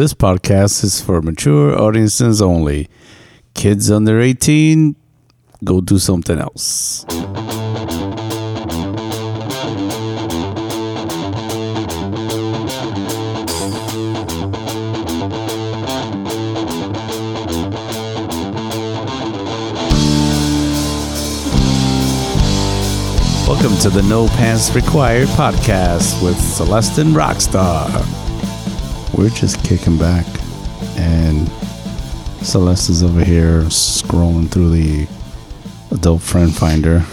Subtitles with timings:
[0.00, 2.88] This podcast is for mature audiences only.
[3.52, 4.96] Kids under 18,
[5.62, 7.04] go do something else.
[23.46, 28.19] Welcome to the No Pants Required podcast with Celeste and Rockstar.
[29.16, 30.26] We're just kicking back,
[30.96, 31.48] and
[32.42, 35.08] Celeste is over here scrolling through the
[35.90, 37.04] adult friend finder.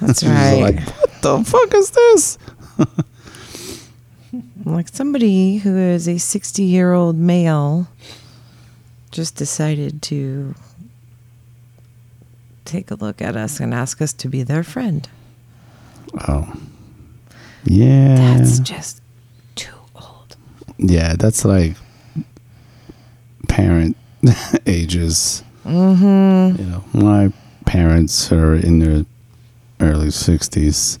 [0.00, 0.60] That's right.
[0.60, 2.38] like, what the fuck is this?
[4.64, 7.86] like somebody who is a 60 year old male
[9.10, 10.54] just decided to
[12.64, 15.08] take a look at us and ask us to be their friend.
[16.28, 16.52] Oh,
[17.64, 19.00] yeah, That's just.
[20.78, 21.14] Yeah.
[21.16, 21.76] That's like
[23.48, 23.96] parent
[24.66, 25.42] ages.
[25.64, 26.62] Mm-hmm.
[26.62, 27.32] You know, my
[27.64, 29.04] parents are in their
[29.80, 30.98] early sixties,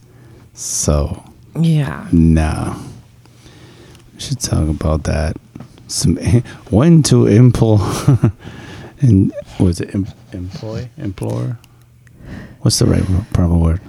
[0.54, 1.22] so
[1.58, 2.08] Yeah.
[2.12, 2.76] no.
[4.14, 5.36] We should talk about that.
[5.88, 6.16] Some
[6.70, 7.78] when to employ
[9.00, 11.58] and was it em, employ implore?
[12.62, 13.80] What's the right proper word?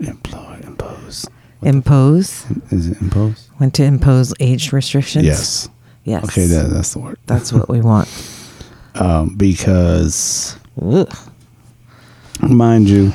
[0.00, 1.26] Employ impose.
[1.62, 2.46] Impose.
[2.70, 3.48] Is it impose?
[3.58, 5.24] Went to impose age restrictions.
[5.26, 5.68] Yes.
[6.04, 6.24] Yes.
[6.24, 7.18] Okay, that, that's the word.
[7.26, 8.08] That's what we want.
[8.96, 11.08] Um, because Ugh.
[12.42, 13.12] mind you,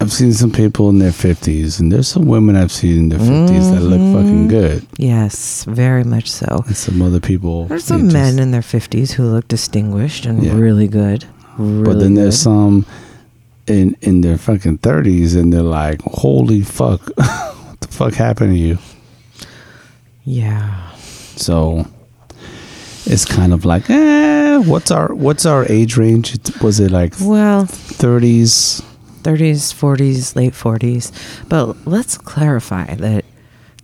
[0.00, 3.18] I've seen some people in their fifties, and there's some women I've seen in their
[3.18, 6.62] 50s that look fucking good, Yes, very much so.
[6.66, 7.66] and some other people.
[7.66, 10.54] There's some just- men in their 50s who look distinguished and Yeah.
[10.54, 11.24] really good.
[11.58, 12.86] Really but then there's some
[13.68, 18.58] in in their fucking thirties, and they're like, "Holy fuck, what the fuck happened to
[18.58, 18.78] you?"
[20.24, 20.90] Yeah.
[21.36, 21.86] So
[23.06, 26.34] it's kind of like, eh, what's our what's our age range?
[26.34, 28.82] It- Was it like Well, thirties?
[29.22, 31.10] 30s, 40s, late 40s.
[31.48, 33.24] But let's clarify that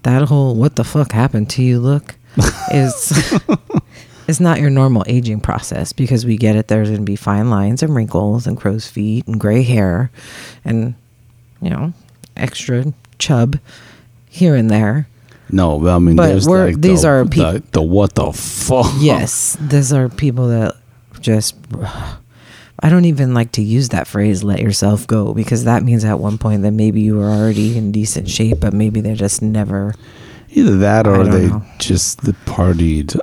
[0.03, 2.15] that whole what the fuck happened to you look
[2.73, 3.13] is
[4.29, 7.51] is not your normal aging process because we get it there's going to be fine
[7.51, 10.11] lines and wrinkles and crow's feet and gray hair
[10.65, 10.95] and
[11.61, 11.93] you know,
[12.37, 13.59] extra chub
[14.29, 15.07] here and there.
[15.51, 17.53] No, but I mean, But there's we're- like these the, are people.
[17.53, 18.93] the, the what the fuck?
[18.99, 20.75] Yes, these are people that
[21.21, 21.55] just
[22.81, 26.19] I don't even like to use that phrase let yourself go because that means at
[26.19, 29.95] one point that maybe you were already in decent shape but maybe they're just never
[30.51, 31.63] Either that or they know.
[31.79, 33.19] just partied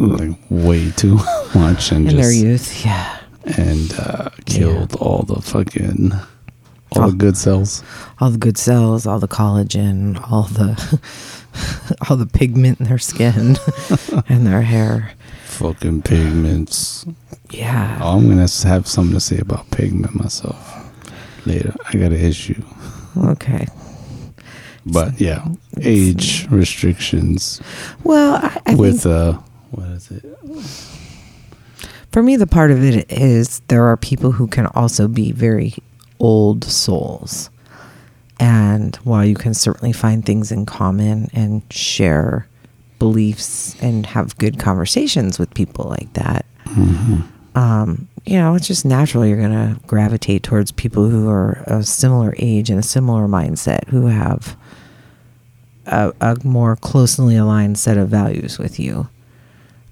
[0.00, 1.14] like way too
[1.54, 2.84] much and just in their youth.
[2.84, 3.18] Yeah.
[3.56, 7.10] and uh, killed all the fucking all Oh.
[7.10, 7.84] the good cells.
[8.18, 11.00] All the good cells, all the collagen, all the
[12.10, 13.56] all the pigment in their skin
[14.28, 15.12] and their hair.
[15.46, 17.04] Fucking pigments.
[17.50, 17.98] Yeah.
[18.02, 20.56] Oh, I'm gonna have something to say about pigment myself
[21.46, 21.74] later.
[21.88, 22.62] I got an issue,
[23.16, 23.66] Okay.
[24.86, 25.46] but yeah,
[25.80, 27.60] age restrictions
[28.04, 29.38] Well, I, I with think uh,
[29.70, 30.24] what is it?
[32.12, 35.74] for me the part of it is there are people who can also be very
[36.18, 37.50] old souls.
[38.38, 42.48] And while you can certainly find things in common and share
[42.98, 46.44] beliefs and have good conversations with people like that
[47.54, 51.82] um, you know it's just natural you're going to gravitate towards people who are a
[51.82, 54.56] similar age and a similar mindset who have
[55.86, 59.08] a, a more closely aligned set of values with you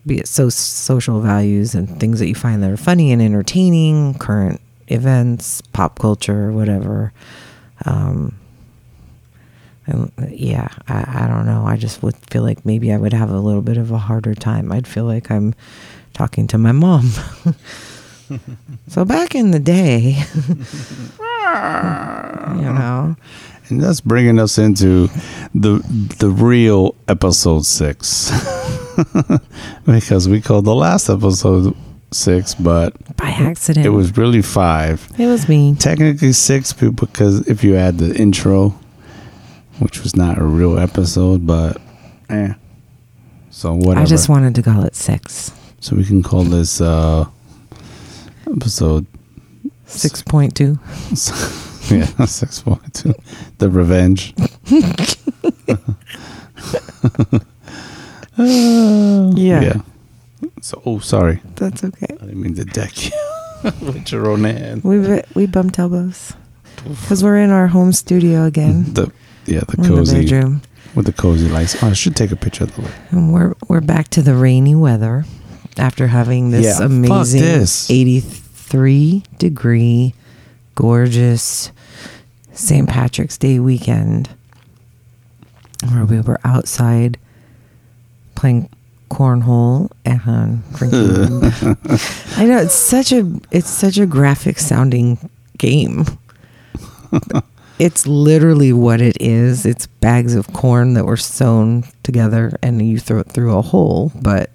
[0.08, 4.14] be it so social values and things that you find that are funny and entertaining,
[4.14, 7.12] current events, pop culture, whatever.
[7.84, 8.34] Um,
[9.86, 11.64] and yeah, I, I don't know.
[11.66, 14.34] I just would feel like maybe I would have a little bit of a harder
[14.34, 14.72] time.
[14.72, 15.54] I'd feel like I'm
[16.12, 17.10] talking to my mom.
[18.88, 20.22] so back in the day,
[22.58, 23.16] you know,
[23.70, 25.08] And that's bringing us into
[25.54, 25.78] the
[26.18, 28.30] the real episode six,
[29.86, 31.76] because we called the last episode
[32.10, 35.06] six, but by accident, it was really five.
[35.18, 35.74] it was me.
[35.74, 38.70] Technically six because if you add the intro,
[39.80, 41.78] which was not a real episode, but
[42.30, 42.54] eh.
[43.50, 44.00] So whatever.
[44.00, 45.52] I just wanted to call it six.
[45.80, 47.26] so we can call this uh
[48.46, 49.06] episode
[49.86, 50.78] Six point two.
[52.18, 53.14] yeah six point two,
[53.58, 54.34] the revenge.
[58.38, 59.60] Yeah.
[59.62, 59.80] Yeah.
[60.60, 62.06] So oh sorry, That's okay.
[62.20, 63.12] I didn't mean to deck you
[63.80, 64.84] with your own hand.
[64.84, 66.34] We we bumped elbows
[66.84, 68.92] because we're in our home studio again.
[68.94, 69.10] The
[69.46, 70.62] yeah the We're in the cozy bedroom.
[70.94, 71.82] with the cozy lights.
[71.82, 72.92] Oh, I should take a picture of the way.
[73.10, 75.24] And we're we're back to the rainy weather
[75.76, 77.90] after having this Yeah, fuck amazing this.
[77.90, 80.14] 83 degree
[80.76, 81.72] gorgeous
[82.58, 82.88] St.
[82.88, 84.28] Patrick's Day weekend
[85.92, 87.18] where we were outside
[88.34, 88.68] playing
[89.10, 91.08] cornhole and drinking
[92.36, 96.04] I know it's such a it's such a graphic sounding game.
[97.78, 99.64] it's literally what it is.
[99.64, 104.12] It's bags of corn that were sewn together and you throw it through a hole.
[104.20, 104.50] But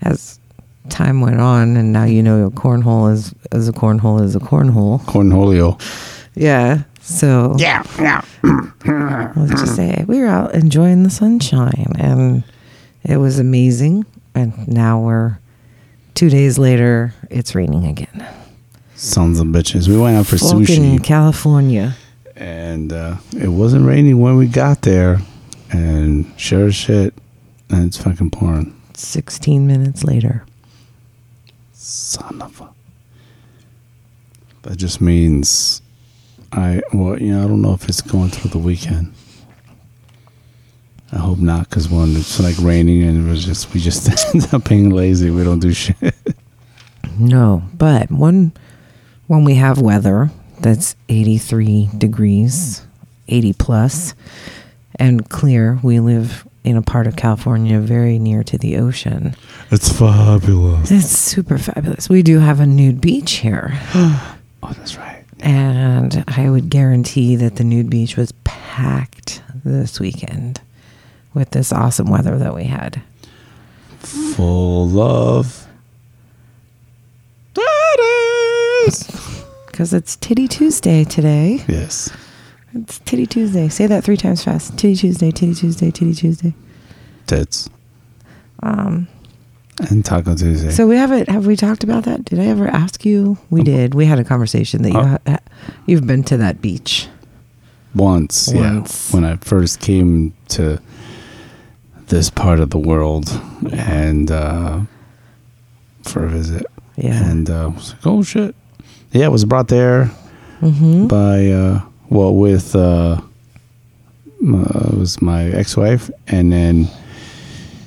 [0.00, 0.40] as
[0.88, 4.40] time went on, and now you know a cornhole is as a cornhole is a
[4.40, 5.02] cornhole.
[5.02, 5.78] Cornholio.
[6.34, 6.84] Yeah.
[7.08, 8.22] So Yeah, yeah.
[9.36, 12.44] let's just say we were out enjoying the sunshine, and
[13.02, 14.04] it was amazing.
[14.34, 15.38] And now we're
[16.14, 17.14] two days later.
[17.30, 18.26] It's raining again.
[18.94, 19.88] Sons of bitches.
[19.88, 20.76] We went out for Fucking sushi.
[20.94, 21.96] In California.
[22.36, 25.18] and uh, it wasn't raining when we got there.
[25.70, 27.14] And sure as shit,
[27.70, 28.74] and it's fucking pouring.
[28.94, 30.44] 16 minutes later.
[31.72, 32.68] Son of a.
[34.62, 35.80] That just means
[36.52, 39.12] I, well, you know, I don't know if it's going through the weekend.
[41.12, 44.52] I hope not, because when it's like raining and it was just, we just end
[44.52, 45.30] up being lazy.
[45.30, 46.14] We don't do shit.
[47.18, 48.52] No, but when
[49.26, 50.30] when we have weather
[50.60, 52.86] that's 83 degrees,
[53.28, 54.14] 80 plus,
[54.96, 59.34] and clear, we live in a part of California very near to the ocean.
[59.70, 60.90] It's fabulous.
[60.90, 62.08] It's super fabulous.
[62.08, 65.17] We do have a nude beach here, Oh, that's right.
[65.40, 70.60] And I would guarantee that the nude beach was packed this weekend
[71.34, 73.02] with this awesome weather that we had.
[73.98, 75.66] Full of.
[77.54, 79.24] Daddies.
[79.66, 81.62] Because it's Titty Tuesday today.
[81.68, 82.10] Yes.
[82.74, 83.68] It's Titty Tuesday.
[83.68, 84.76] Say that three times fast.
[84.76, 86.52] Titty Tuesday, Titty Tuesday, Titty Tuesday.
[87.28, 87.70] Tits.
[88.60, 89.06] Um,
[89.90, 90.70] And Taco Tuesday.
[90.70, 91.28] so we haven't.
[91.28, 92.24] Have we talked about that?
[92.24, 93.38] Did I ever ask you?
[93.50, 93.94] We did.
[93.94, 95.38] We had a conversation that you Uh, ha-
[95.86, 97.06] you've been to that beach.
[97.94, 99.10] Once, Once.
[99.10, 99.14] yeah.
[99.14, 100.78] When I first came to
[102.08, 103.28] this part of the world
[103.72, 104.80] and uh,
[106.02, 106.66] for a visit.
[106.96, 107.30] Yeah.
[107.30, 108.54] And uh, I was like, oh shit.
[109.12, 110.10] Yeah, it was brought there
[110.60, 111.06] Mm-hmm.
[111.06, 111.80] by, uh,
[112.10, 113.20] well, with, uh,
[114.40, 116.10] my, it was my ex wife.
[116.26, 116.88] And then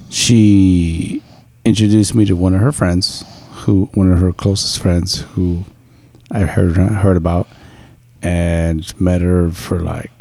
[0.10, 1.22] she
[1.66, 5.66] introduced me to one of her friends, who, one of her closest friends, who
[6.32, 7.48] I heard, heard about
[8.22, 10.12] and met her for like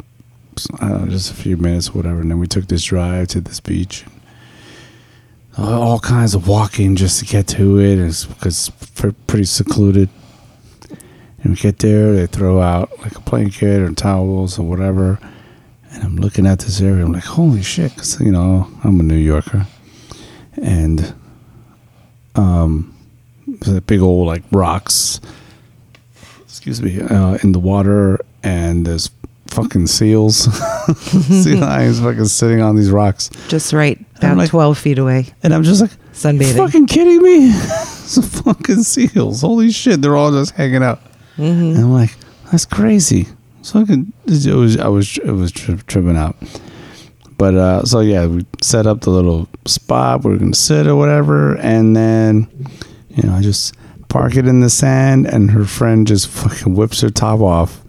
[0.79, 2.21] I don't know, just a few minutes, whatever.
[2.21, 4.05] And then we took this drive to this beach.
[5.57, 9.45] All uh, all kinds of walking just to get to it, it's because it's pretty
[9.45, 10.09] secluded.
[11.43, 15.19] And we get there, they throw out like a blanket or towels or whatever.
[15.91, 19.03] And I'm looking at this area, I'm like, holy shit, 'cause, you know, I'm a
[19.03, 19.67] New Yorker.
[20.61, 21.13] And
[22.35, 22.95] um,
[23.87, 25.19] big old like rocks
[26.45, 29.09] excuse me, uh, in the water, and there's
[29.47, 30.37] fucking seals,
[31.43, 35.53] sea lions, fucking sitting on these rocks, Just right, about like- twelve feet away, and
[35.53, 36.57] I'm just like, sunbathing.
[36.57, 37.51] fucking kidding me?
[38.11, 40.01] Some fucking seals, holy shit!
[40.01, 40.99] They're all just hanging out,
[41.37, 41.71] Mhm.
[41.75, 42.15] and I'm like,
[42.51, 43.27] that's crazy.
[43.63, 46.35] So I could, it was, I was, it was tri- tripping out.
[47.41, 50.95] But uh, so yeah, we set up the little spot we are gonna sit or
[50.95, 52.47] whatever, and then
[53.09, 53.75] you know I just
[54.09, 57.83] park it in the sand, and her friend just fucking whips her top off,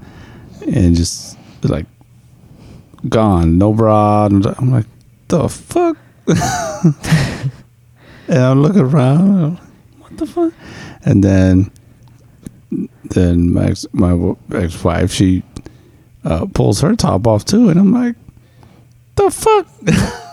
[0.67, 1.85] and just like
[3.11, 4.25] gone, no bra.
[4.25, 4.87] I'm like,
[5.29, 5.99] the fuck.
[8.29, 9.59] and I'm looking around,
[9.99, 10.55] what the fuck?
[11.05, 11.71] And then,
[13.11, 15.43] then my ex, my ex wife she
[16.25, 18.17] uh, pulls her top off too, and I'm like,
[19.17, 19.67] the fuck.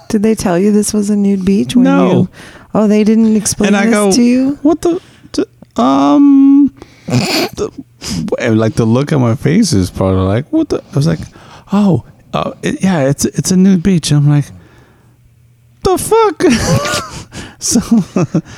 [0.10, 1.76] Did they tell you this was a nude beach?
[1.76, 2.12] When No.
[2.12, 2.30] You,
[2.74, 4.56] oh, they didn't explain And I this go, to you.
[4.64, 5.00] What the?
[5.32, 5.46] t-
[5.76, 6.74] um,
[7.08, 7.72] the,
[8.56, 10.84] like the look on my face is part of like what the?
[10.92, 11.20] I was like,
[11.72, 14.12] oh, uh, it, yeah, it's it's a nude beach.
[14.12, 14.46] I'm like,
[15.84, 16.42] the fuck.
[17.60, 17.80] so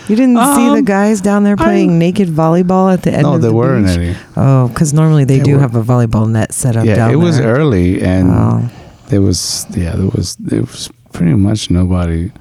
[0.07, 3.25] You didn't see the Um, guys down there I- playing naked volleyball at the end
[3.25, 3.33] of the day?
[3.33, 3.97] no, of there the weren't beach?
[3.97, 4.15] any.
[4.37, 7.15] Oh, because normally they They do were- have a volleyball net set up Yeah, it
[7.17, 7.53] was there.
[7.55, 8.69] early, and Oh.
[9.11, 12.31] There was yeah, there was there was pretty much nobody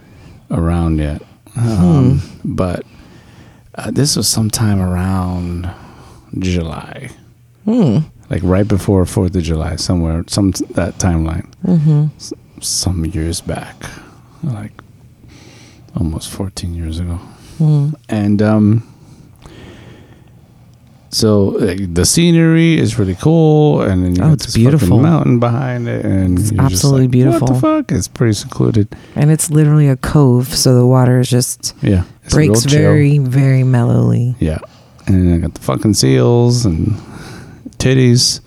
[0.51, 1.21] around yet.
[1.57, 2.87] Um, But
[3.75, 5.69] uh, this was sometime around
[6.39, 7.11] July.
[7.65, 7.99] Hmm.
[8.31, 12.07] like right before Fourth of July, somewhere, some that timeline, Mm-hmm.
[12.17, 13.77] S- some years back,
[14.43, 14.73] like
[15.95, 17.19] almost fourteen years ago,
[17.59, 17.91] Hmm.
[18.09, 18.83] and um,
[21.11, 24.99] so like, the scenery is really cool, and then you Oh, it's this beautiful.
[25.01, 27.49] mountain behind it, and It's absolutely like, beautiful.
[27.49, 27.93] What the fuck?
[27.93, 28.89] It's pretty secluded.
[29.17, 33.63] And it's literally a cove, so the water is just Yeah, it's breaks very, very
[33.65, 34.37] mellowly.
[34.39, 34.59] Yeah,
[35.07, 36.95] and I got the fucking seals and
[37.79, 38.41] titties,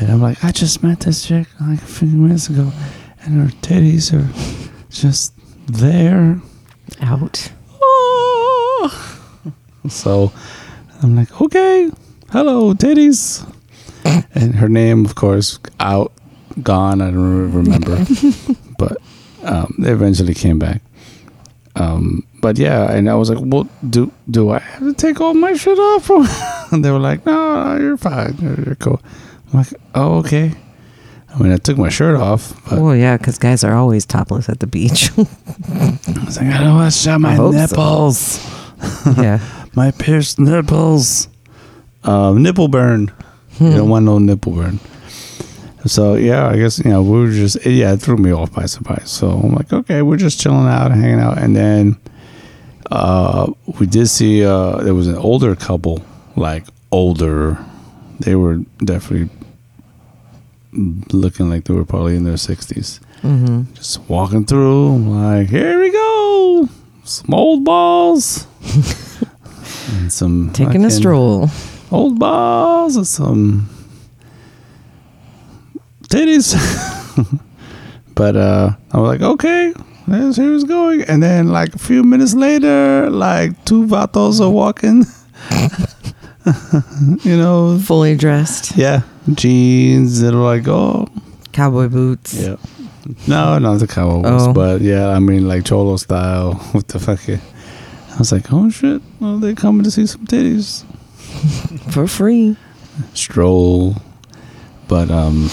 [0.00, 2.72] and I'm like, I just met this chick like a few minutes ago,
[3.24, 4.28] and her titties are
[4.90, 5.32] just
[5.66, 6.40] there.
[7.00, 7.50] Out.
[7.82, 9.18] Oh.
[9.88, 10.30] So
[11.02, 11.90] I'm like, okay,
[12.30, 13.44] hello, titties.
[14.34, 16.12] and her name, of course, out,
[16.62, 17.00] gone.
[17.00, 18.04] I don't remember,
[18.78, 18.96] but
[19.42, 20.82] um, they eventually came back.
[21.74, 25.34] Um, but yeah, and I was like, well, do do I have to take all
[25.34, 26.10] my shit off?
[26.72, 29.00] and they were like, no, no, you're fine, you're, you're cool.
[29.52, 30.52] I'm like, oh, okay.
[31.34, 34.50] I mean, I took my shirt off, but Well, yeah, because guys are always topless
[34.50, 35.10] at the beach.
[35.18, 37.60] I was like, I don't want to show my hope so.
[37.60, 38.38] nipples.
[39.16, 39.61] yeah.
[39.74, 41.28] My pierced nipples.
[42.04, 43.08] Um, nipple burn.
[43.58, 43.66] Hmm.
[43.66, 44.80] You don't want no nipple burn.
[45.86, 48.66] So yeah, I guess you know we were just yeah it threw me off by
[48.66, 49.10] surprise.
[49.10, 51.96] So I'm like, okay, we're just chilling out, hanging out, and then
[52.90, 53.50] uh,
[53.80, 56.04] we did see uh, there was an older couple,
[56.36, 57.58] like older.
[58.20, 59.30] They were definitely
[61.12, 63.00] looking like they were probably in their sixties.
[63.22, 63.72] Mm-hmm.
[63.74, 66.68] Just walking through, I'm like, here we go,
[67.04, 68.46] some old balls,
[69.88, 71.48] and some Taking a stroll.
[71.90, 73.68] old balls and some
[76.08, 76.54] titties.
[78.14, 79.72] but uh, I was like, okay,
[80.06, 81.02] here's going.
[81.02, 85.04] And then like a few minutes later, like two vatos are walking.
[87.24, 88.76] you know, Fully dressed.
[88.76, 89.02] yeah,
[89.34, 91.06] jeans that are like, oh,
[91.52, 92.34] Cowboy boots.
[92.34, 92.56] yeah.
[93.26, 94.52] No, not the cowboy boots, Oh.
[94.52, 97.40] but yeah, I mean like cholo style with the fucking.
[98.14, 100.84] I was like, oh shit, well, they coming to see some titties.
[101.92, 102.56] For free.
[103.14, 103.96] Stroll,
[104.86, 105.48] but um,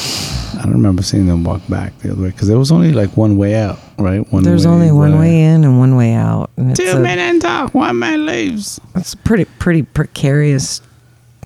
[0.57, 3.15] I don't remember seeing them walk back the other way because there was only like
[3.15, 4.29] one way out, right?
[4.31, 5.19] One There's only one right.
[5.19, 6.51] way in and one way out.
[6.75, 8.79] Two a, men enter, one man leaves.
[8.95, 10.81] it's a pretty, pretty precarious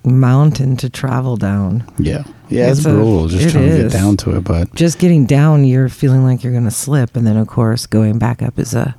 [0.04, 1.84] mountain to travel down.
[2.00, 3.28] Yeah, yeah, it's, It's a- brutal.
[3.28, 6.44] Just it trying to get down to it, but Just getting down, you're feeling like
[6.44, 7.16] you're going to slip.
[7.16, 8.96] And then, of course, going back up is a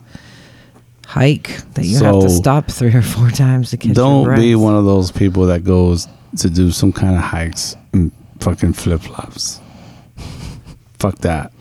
[1.06, 4.54] hike that you have to stop three or four times to catch your don't be
[4.54, 6.08] one of those people that goes
[6.38, 9.60] to do some kind of hikes in fucking flip flops.
[10.98, 11.52] Fuck that,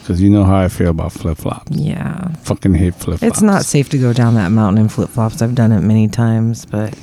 [0.00, 1.70] because you know how I feel about flip flops.
[1.70, 2.28] Yeah.
[2.42, 3.22] Fucking hate flip flops.
[3.22, 5.40] It's not safe to go down that mountain in flip flops.
[5.40, 6.98] I've done it many times, but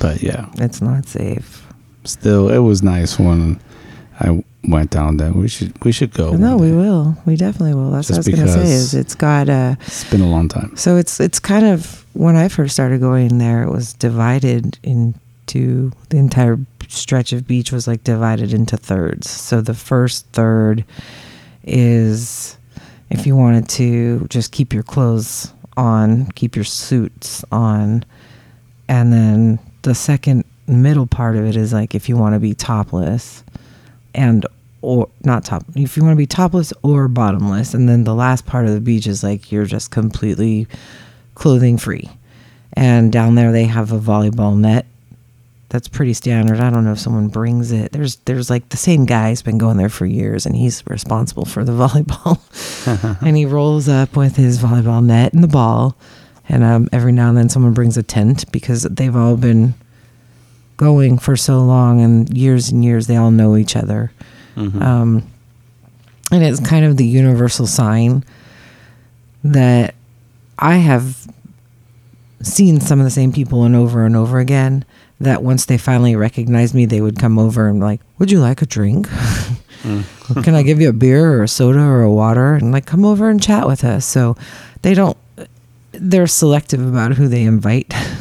[0.00, 1.66] but yeah, it's not safe.
[2.04, 3.60] still, it was nice when
[4.20, 5.32] I went down there.
[5.32, 6.36] We should we should go.
[6.36, 6.76] no, we day.
[6.76, 7.16] will.
[7.26, 7.90] We definitely will.
[7.90, 8.72] That's Just what I was going to say.
[8.72, 10.76] Is it's got uh It's been a long time.
[10.76, 15.92] so it's it's kind of when I first started going there, it was divided into
[16.10, 19.30] the entire stretch of beach was like divided into thirds.
[19.30, 20.84] So the first third
[21.64, 22.56] is
[23.10, 28.04] if you wanted to just keep your clothes on, keep your suits on,
[28.88, 32.54] and then the second middle part of it is like if you want to be
[32.54, 33.42] topless
[34.14, 34.46] and
[34.80, 38.46] or not top if you want to be topless or bottomless and then the last
[38.46, 40.66] part of the beach is like you're just completely
[41.34, 42.10] clothing free.
[42.74, 44.86] And down there they have a volleyball net.
[45.68, 46.60] That's pretty standard.
[46.60, 47.92] I don't know if someone brings it.
[47.92, 51.64] There's there's like the same guy's been going there for years and he's responsible for
[51.64, 52.38] the volleyball.
[53.26, 55.96] And he rolls up with his volleyball net and the ball
[56.48, 59.74] and um, every now and then someone brings a tent because they've all been
[60.82, 64.10] going for so long and years and years they all know each other.
[64.82, 65.22] Um,
[66.30, 68.24] and it's kind of the universal sign
[69.44, 69.94] that
[70.58, 71.26] i have
[72.42, 74.84] seen some of the same people and over and over again
[75.20, 78.62] that once they finally recognize me they would come over and like would you like
[78.62, 79.08] a drink?
[80.44, 82.54] Can i give you a beer or a soda or a water?
[82.54, 84.04] And like come over and chat with us.
[84.06, 84.36] So
[84.82, 85.16] they don't
[85.92, 87.92] they're selective about who they invite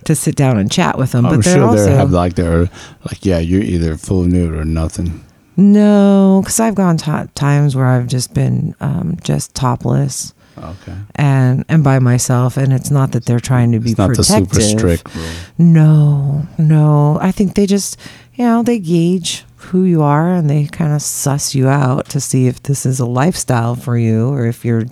[0.00, 0.06] Right.
[0.06, 2.34] to sit down and chat with them I'm but they're sure also they have like
[2.34, 2.68] their
[3.04, 5.24] like yeah, you're either full nude or nothing.
[5.56, 10.94] no because i've gone to times where i've just been um, just topless Okay.
[11.14, 14.16] and and by myself and it's not that they're trying to be It's not the
[14.16, 15.26] protective super strict rule.
[15.58, 17.96] no no i think they just
[18.34, 22.20] you know they gauge who you are and they kind of suss you out to
[22.20, 24.84] see if this is a lifestyle for you or if you're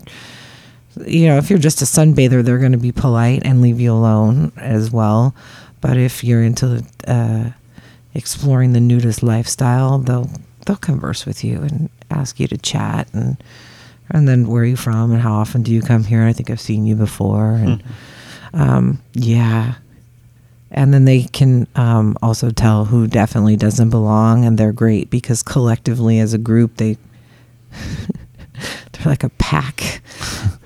[1.07, 3.93] you know if you're just a sunbather they're going to be polite and leave you
[3.93, 5.35] alone as well.
[5.81, 7.50] But if you're into uh,
[8.14, 10.31] exploring the nudist lifestyle they'll
[10.67, 13.43] they'll converse with you and ask you to chat and
[14.11, 16.25] and then where are you from and how often do you come here?
[16.25, 17.83] I think i've seen you before and
[18.55, 19.75] um, yeah.
[20.71, 25.43] And then they can um, also tell who definitely doesn't belong, and they're great because
[25.43, 26.99] collectively as a group they
[28.93, 30.00] they're like a pack.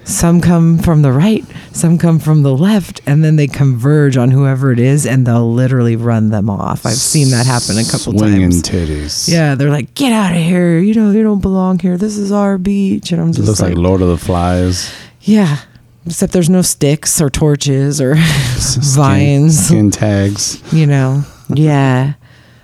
[0.05, 4.33] Some come from the right, some come from the left, and then they converge on
[4.33, 6.85] whoever it is, and they'll literally run them off.
[6.85, 8.63] I've seen that happen a couple Swinging times.
[8.63, 9.29] titties.
[9.29, 10.79] Yeah, they're like, "Get out of here!
[10.81, 11.97] You know you don't belong here.
[11.97, 14.93] This is our beach." And I'm It just looks like Lord of the Flies.
[15.21, 15.59] yeah.
[16.05, 18.17] Except there's no sticks or torches or
[18.57, 19.67] Skin- vines.
[19.69, 20.61] Skin tags.
[20.73, 22.15] You know, yeah.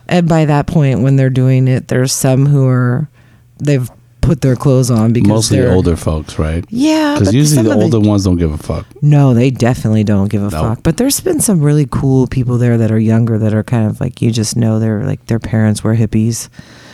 [0.08, 3.08] And by that point, when they're doing it, there's some who are
[3.62, 3.88] they've
[4.28, 6.64] put their clothes on because Mostly older folks, right?
[6.68, 8.87] Yeah, Because usually the older ones don't give a fuck.
[9.02, 10.62] No, they definitely don't give a No.
[10.62, 10.82] fuck.
[10.82, 14.00] But there's been some really cool people there that are younger that are kind of
[14.00, 16.49] like you just know they're like their parents were hippies.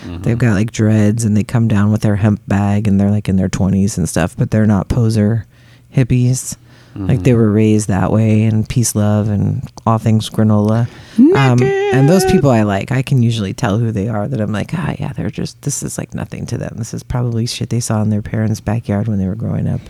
[0.05, 0.23] Mm-hmm.
[0.23, 3.29] They've got like dreads and they come down with their hemp bag and they're like
[3.29, 5.47] in their 20s and stuff, but they're not poser
[5.95, 6.57] hippies.
[6.97, 7.23] Like Mm-hmm.
[7.25, 10.89] they were raised that way and peace, love, and all things granola.
[11.19, 14.29] Um, and those people I like, I can usually tell who they are.
[14.29, 16.75] That I'm like, ah, yeah, they're just this is like nothing to them.
[16.77, 19.81] This is probably shit they saw in their parents' backyard when they were growing up.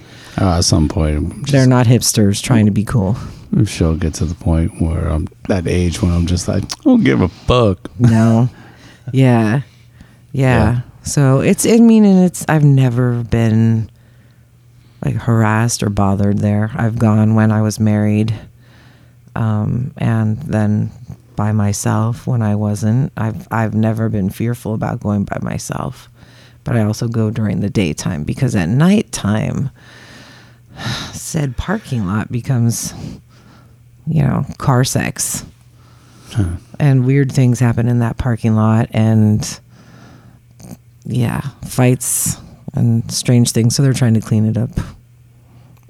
[0.41, 3.17] Uh, at some point, they're not hipsters trying to be cool.
[3.55, 6.65] I'm sure I'll get to the point where I'm that age when I'm just like,
[6.65, 7.91] I don't give a fuck.
[8.01, 8.49] No.
[9.13, 9.61] yeah.
[10.33, 10.43] yeah.
[10.73, 10.81] Yeah.
[11.03, 13.91] So it's I mean and it's I've never been
[15.05, 16.71] like harassed or bothered there.
[16.75, 18.35] I've gone when I was married.
[19.37, 20.91] Um and then
[21.37, 23.13] by myself when I wasn't.
[23.17, 26.09] I've I've never been fearful about going by myself.
[26.63, 29.71] But I also go during the daytime because at nighttime
[31.13, 32.95] said parking lot becomes
[34.07, 35.45] you know, car sex
[36.33, 36.57] Huh.
[36.81, 39.61] and weird things happen in that parking lot and
[41.05, 42.39] yeah fights
[42.75, 44.71] and strange things so they're trying to clean it up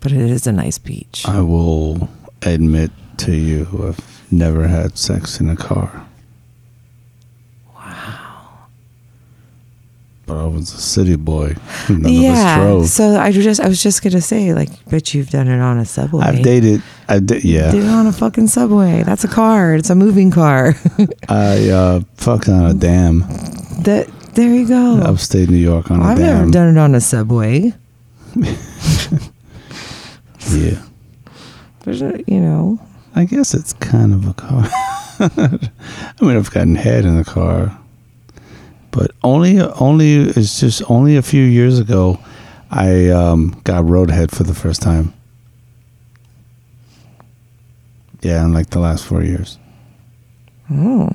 [0.02, 2.08] but it is a nice beach I will
[2.42, 6.04] admit to you, I've never had sex in a car.
[7.74, 8.66] Wow.
[10.26, 11.54] But I was a city boy.
[11.88, 12.86] None of us yeah drove.
[12.88, 15.84] so i just i was just gonna say like bet you've done it on a
[15.84, 16.82] subway I've dated.
[17.08, 17.44] I did.
[17.44, 17.70] Yeah.
[17.70, 20.74] did it on a fucking subway that's a car it's a moving car
[21.28, 23.20] I uh, fucked on a dam.
[23.84, 27.00] that there you go Upstate New York on a i've never done it on a
[27.00, 27.72] subway
[30.50, 30.82] Yeah.
[31.84, 32.78] there's a, you know
[33.16, 34.64] I guess it's kind of a car.
[35.20, 37.78] I mean, I've gotten head in the car,
[38.90, 42.18] but only only it's just only a few years ago,
[42.72, 45.14] I um, got roadhead for the first time.
[48.20, 49.58] Yeah, in like the last four years.
[50.72, 51.10] Oh.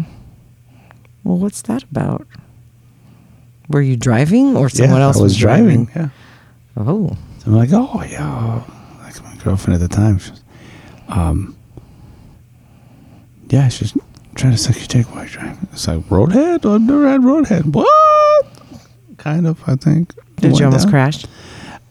[1.26, 2.26] Well, what's that about?
[3.70, 5.90] Were you driving or someone yeah, else I was, driving.
[5.96, 6.10] Yeah,
[6.76, 7.10] Oh.
[7.40, 8.64] so I'm like, oh yeah,
[9.04, 10.18] like my girlfriend at the time.
[10.20, 10.42] She was,
[11.08, 11.56] um,
[13.50, 13.94] yeah, she's
[14.36, 15.68] trying to suck your dick while you're driving.
[15.72, 16.66] It's like roadhead.
[16.72, 17.66] I've never had roadhead.
[17.74, 18.46] What?
[19.18, 20.14] Kind of, I think.
[20.38, 20.92] Did Went you almost down.
[20.92, 21.26] crash?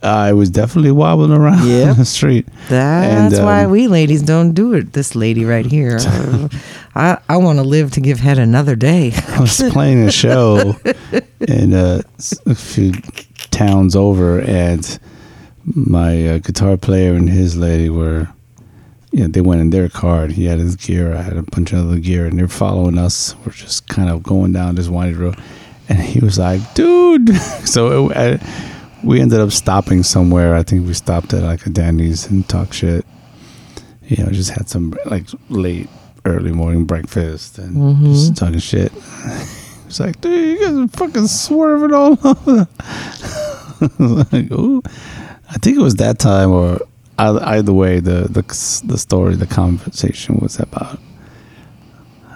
[0.02, 1.96] I was definitely wobbling around Yep.
[1.96, 2.46] the street.
[2.68, 4.92] That's And, why um, we ladies don't do it.
[4.92, 5.98] This lady right here.
[6.94, 9.12] I, I want to live to give head another day.
[9.28, 10.76] I was playing a show
[11.40, 12.02] in uh,
[12.46, 12.92] a few
[13.50, 14.98] towns over, and
[15.64, 18.28] my uh, guitar player and his lady were,
[19.10, 20.24] you know, they went in their car.
[20.24, 21.14] And he had his gear.
[21.14, 23.36] I had a bunch of other gear, and they're following us.
[23.44, 25.38] We're just kind of going down this windy road,
[25.88, 28.68] and he was like, "Dude!" so it, I,
[29.04, 30.54] we ended up stopping somewhere.
[30.54, 33.04] I think we stopped at like a Denny's and talked shit.
[34.02, 35.88] You know, just had some like late,
[36.28, 38.12] early morning breakfast and Mhm.
[38.12, 38.92] just talking shit.
[39.88, 42.68] It's like, dude, you guys are fucking swerving all over.
[43.98, 44.82] like, ooh.
[45.50, 46.80] I think it was that time, or
[47.18, 48.42] either, either way, the, the
[48.86, 50.98] the story, the conversation was about.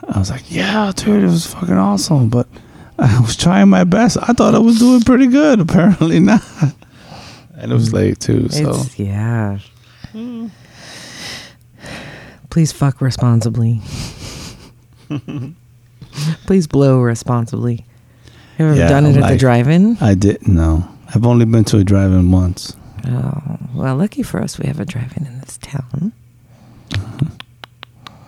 [0.09, 2.49] I was like, yeah, dude, it was fucking awesome, but
[2.99, 4.17] I was trying my best.
[4.23, 5.61] I thought I was doing pretty good.
[5.61, 6.43] Apparently not.
[7.57, 9.59] And it was late too, so It's, yeah.
[12.53, 13.81] Please fuck responsibly.
[16.47, 17.87] Please blow responsibly.
[18.59, 19.97] You ever Yeah, done it at the drive-in?
[20.03, 20.87] I didn't know.
[21.15, 22.77] I've only been to a drive-in once.
[23.09, 26.12] Oh, well, lucky for us, we have a drive-in in this town.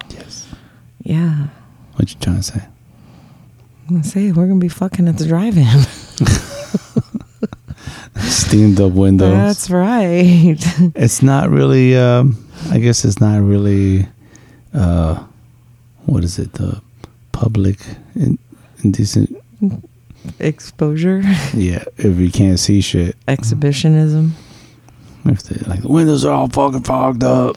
[0.09, 0.49] Yes.
[1.03, 1.49] Yeah.
[1.97, 2.63] What you trying to say?
[3.87, 5.83] I'm gonna say we're gonna be fucking at the drive-in.
[8.31, 9.33] Steamed up windows.
[9.35, 10.57] That's right.
[10.97, 12.39] it's not really um
[12.71, 14.07] i guess it's not really
[14.75, 15.23] uh
[16.07, 16.81] what is it the
[17.33, 17.79] public
[18.15, 18.39] in,
[18.83, 19.37] indecent
[20.41, 21.21] Exposure,
[21.55, 24.33] yeah if you can't see shit exhibitionism.
[25.27, 27.57] if they like the windows are all fucking fogged up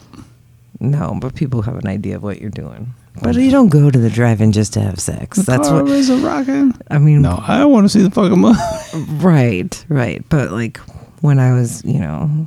[0.80, 2.93] No, but people have an idea of what you're doing.
[3.23, 5.38] But you don't go to the drive-in just to have sex.
[5.39, 6.75] That's car what is a rockin'.
[6.91, 7.23] I mean.
[7.23, 8.60] No, I want to see the fucking movie.
[9.23, 10.23] Right, right.
[10.30, 10.77] But like
[11.21, 12.45] when I was, you know,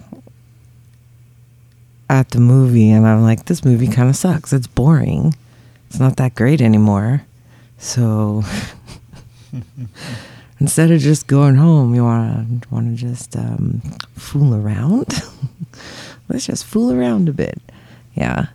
[2.10, 4.52] at the movie and I'm like, this movie kind of sucks.
[4.52, 5.34] It's boring.
[5.88, 7.22] It's not that great anymore.
[7.78, 8.42] So
[10.60, 13.80] instead of just going home, you want to want to just um,
[14.16, 15.06] fool around.
[16.28, 17.60] Let's just fool around a bit.
[18.14, 18.46] Yeah.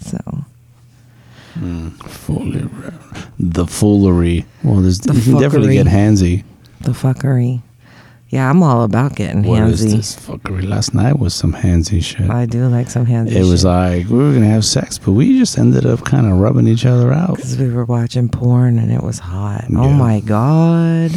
[0.00, 0.18] So
[1.56, 2.94] Foolery.
[3.38, 4.44] The foolery.
[4.64, 6.44] Well, there's, The you can definitely get handsy.
[6.80, 7.62] the fuckery.
[8.30, 9.96] Yeah, I'm all about getting What is handsy.
[9.96, 10.66] this fuckery?
[10.68, 12.30] Last night was some handsy shit.
[12.30, 13.32] I do like some handsy.
[13.32, 13.66] it was shit.
[13.66, 16.86] like we were gonna have sex, but we just ended up kind of rubbing each
[16.86, 17.34] other out.
[17.36, 19.64] because we were watching porn and it was hot.
[19.70, 21.10] Oh my god!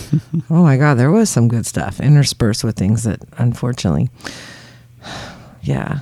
[0.50, 0.94] oh my god!
[0.94, 4.08] There was some good stuff interspersed with things that, unfortunately,
[5.62, 6.00] yeah,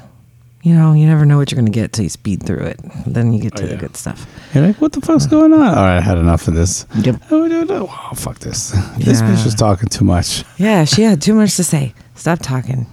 [0.68, 2.80] you know, you never know what you're gonna get till you speed through it.
[3.06, 4.26] Then you get Oh, to the good stuff.
[4.54, 5.60] You're like, what the fuck's going on?
[5.60, 6.84] All right, I had enough of this.
[7.00, 7.16] Yep.
[7.30, 7.88] Oh, no, no.
[7.90, 8.72] Oh, fuck this.
[8.98, 10.44] This bitch was talking too much.
[10.58, 11.94] Yeah, she had too much to say.
[12.14, 12.86] Stop talking.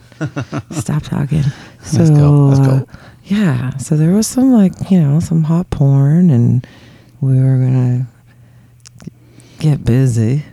[0.72, 1.44] Stop talking.
[1.84, 2.74] So, Let's go, let's go.
[2.74, 2.86] uh,
[3.26, 6.66] yeah, so there was some like you know some hot porn, and
[7.22, 8.08] we were gonna
[9.60, 10.44] get busy,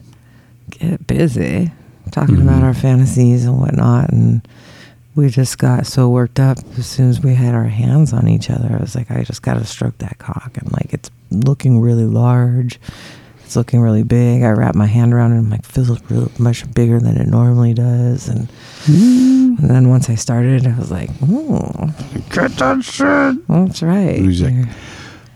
[0.70, 1.70] get busy,
[2.10, 2.64] talking about Mhm.
[2.64, 4.46] our fantasies and whatnot, and
[5.14, 8.48] we just got so worked up as soon as we had our hands on each
[8.50, 8.74] other.
[8.74, 12.78] I was like, I just gotta stroke that cock, and like it's looking really large.
[13.44, 14.42] It's looking really big.
[14.42, 17.74] I wrap my hand around it and like feels real much bigger than it normally
[17.74, 18.26] does.
[18.28, 18.48] And,
[18.84, 19.58] mm.
[19.58, 21.94] and then once I started, I was like, oh,
[22.30, 23.46] Get that shit.
[23.48, 24.20] that's right.
[24.20, 24.54] Music.
[24.54, 24.68] You're-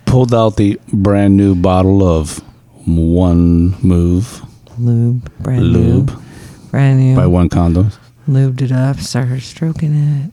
[0.07, 2.39] Pulled out the brand new bottle of
[2.87, 4.41] One Move
[4.79, 6.23] Lube, brand lube new,
[6.71, 7.17] brand new.
[7.17, 7.99] by One Condoms.
[8.29, 10.33] Lubed it up, started stroking it.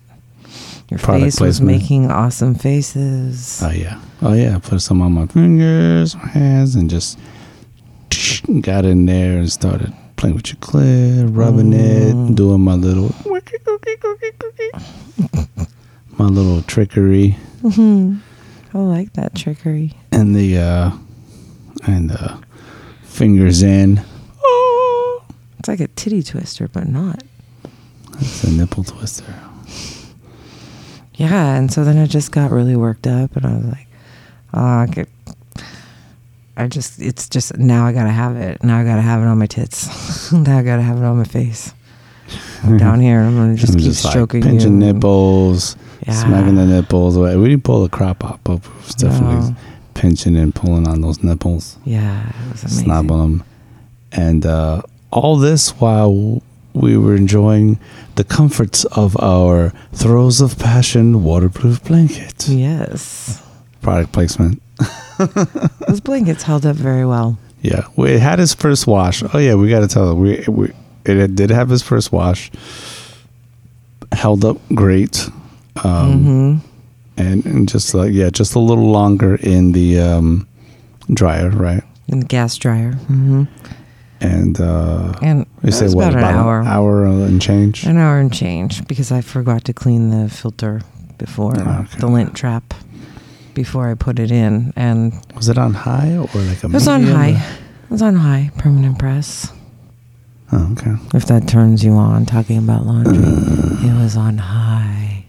[0.90, 3.62] Your Product face was making awesome faces.
[3.64, 4.56] Oh yeah, oh yeah.
[4.56, 7.18] I Put some on my fingers, my hands, and just
[8.62, 12.32] got in there and started playing with your clit, rubbing Mm.
[12.32, 13.14] it, doing my little
[16.18, 18.16] my little trickery, hmm
[18.74, 19.94] I like that trickery.
[20.12, 20.92] and the uh
[21.88, 22.38] and uh
[23.04, 24.02] fingers in.
[24.44, 25.24] Oh,
[25.60, 27.24] It's like a titty twister, but not.
[28.14, 29.34] That's a nipple twister.
[31.16, 33.88] Yeah, and so then it just got really worked up, and I was like,
[34.54, 35.08] oh, I could.
[36.56, 38.64] I just, it's just now I gotta have it.
[38.64, 40.32] Now I gotta have it on my tits.
[40.32, 41.74] now I gotta have it on my face.
[42.78, 43.20] Down here.
[43.20, 44.94] I'm gonna just I'm keep just like stroking pinching you.
[44.94, 45.76] nipples,
[46.08, 46.14] Yeah.
[46.14, 47.36] smacking the nipples away.
[47.36, 49.56] We didn't pull the crop up, but we was definitely No.
[49.96, 51.78] pinching and pulling on those nipples.
[51.86, 52.88] Yeah, it was amazing.
[52.88, 53.44] snobbing them.
[54.14, 56.42] And uh, all this while
[56.74, 57.80] we were enjoying
[58.16, 62.48] the comforts of our Throws of Passion waterproof blanket.
[62.48, 63.42] Yes,
[63.82, 64.62] Product placement.
[65.88, 67.38] those blankets held up very well.
[67.62, 69.24] Yeah, it had his first wash.
[69.34, 70.16] Oh yeah, we got to tell it.
[70.16, 70.72] We, we
[71.06, 72.52] it did have his first wash.
[74.12, 75.30] Held up great.
[75.84, 76.58] Um, hmm
[77.18, 80.48] and, and just like yeah, just a little longer in the um,
[81.14, 81.84] dryer, right?
[82.08, 82.94] In the gas dryer.
[82.94, 83.44] hmm
[84.24, 86.64] And uh, And we say what about an hour.
[86.64, 87.84] hour and change.
[87.86, 90.82] An hour and change because I forgot to clean the filter
[91.18, 92.00] before Okay.
[92.00, 92.74] the lint trap
[93.54, 96.68] before I put it in, and Was it on high or like a?
[96.68, 97.32] it was on high.
[97.34, 99.52] or- It was on high permanent press.
[100.52, 100.96] Oh, okay.
[101.14, 103.18] If that turns you on, talking about laundry,
[103.88, 105.26] it was on high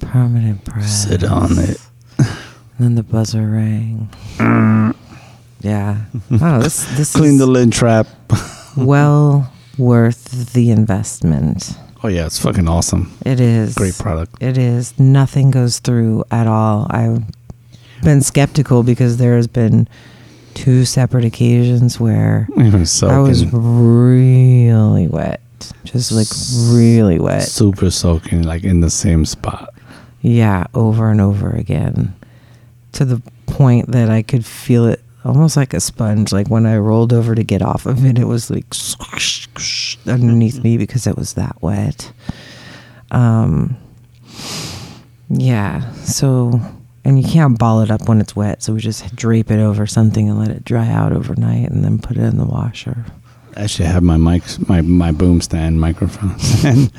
[0.00, 1.04] permanent press.
[1.08, 1.80] Sit on it.
[2.18, 2.28] And
[2.78, 4.08] then the buzzer rang.
[5.60, 6.04] Yeah.
[6.30, 8.06] Oh, this this Clean the lint trap.
[8.76, 11.76] well worth the investment.
[12.02, 13.12] Oh yeah, it's fucking awesome.
[13.24, 14.42] It is Great product.
[14.42, 14.98] It is.
[14.98, 16.86] Nothing goes through at all.
[16.90, 17.22] I've
[18.02, 19.88] been skeptical because there has been
[20.54, 22.48] two separate occasions where
[22.84, 23.14] soaking.
[23.14, 25.40] I was really wet.
[25.84, 26.28] Just like
[26.74, 27.42] really wet.
[27.42, 29.74] super soaking, like in the same spot.
[30.20, 32.14] Yeah, over and over again.
[32.92, 36.32] To the point that I could feel it almost like a sponge.
[36.32, 39.98] Like when I rolled over to get off of it, it was like squish, squish
[40.06, 42.12] underneath me because it was that wet.
[43.10, 43.76] Um,
[45.28, 46.60] yeah, so,
[47.04, 48.62] and you can't ball it up when it's wet.
[48.62, 51.98] So we just drape it over something and let it dry out overnight and then
[51.98, 53.04] put it in the washer.
[53.56, 56.92] I should have my mic, my my boom stand microphone, and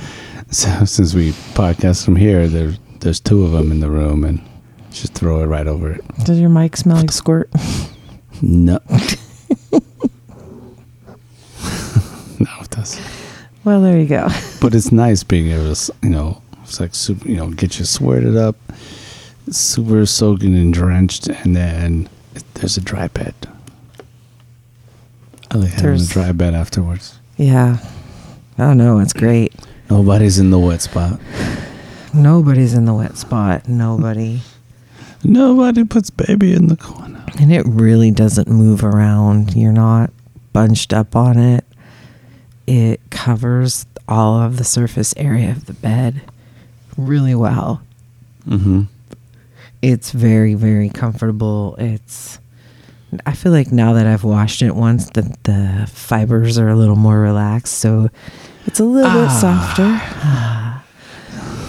[0.50, 4.42] so since we podcast from here, there's there's two of them in the room, and
[4.90, 6.04] just throw it right over it.
[6.24, 7.52] Does your mic smell like squirt?
[8.42, 8.80] No,
[12.40, 13.00] no, it does.
[13.64, 14.28] well, there you go.
[14.62, 17.86] But it's nice being able to, you know, it's like super, you know, get you
[17.86, 18.56] squirted up,
[19.50, 22.10] super soaking and drenched, and then
[22.56, 23.34] there's a dry bed.
[25.52, 27.20] I like having a dry bed afterwards.
[27.38, 27.78] Yeah.
[28.60, 29.54] Oh no, it's great.
[29.90, 31.20] Nobody's in the wet spot.
[32.14, 33.68] Nobody's in the wet spot.
[33.70, 34.42] Nobody.
[35.24, 37.24] Nobody puts baby in the corner.
[37.40, 39.56] And it really doesn't move around.
[39.56, 40.12] You're not
[40.54, 41.64] bunched up on it.
[42.66, 46.22] It covers all of the surface area of the bed
[46.98, 47.82] really well.
[48.48, 48.84] Mm-hmm.
[49.82, 51.76] It's very, very comfortable.
[51.78, 52.40] It's.
[53.26, 56.96] I feel like now that I've washed it once, the the fibers are a little
[56.96, 58.10] more relaxed, so
[58.66, 60.84] it's a little bit Ah.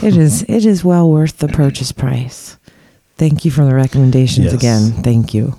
[0.00, 0.06] softer.
[0.06, 0.42] It is.
[0.48, 2.56] It is well worth the purchase price.
[3.18, 4.54] Thank you for the recommendations Yes.
[4.54, 4.92] again.
[5.02, 5.56] Thank you,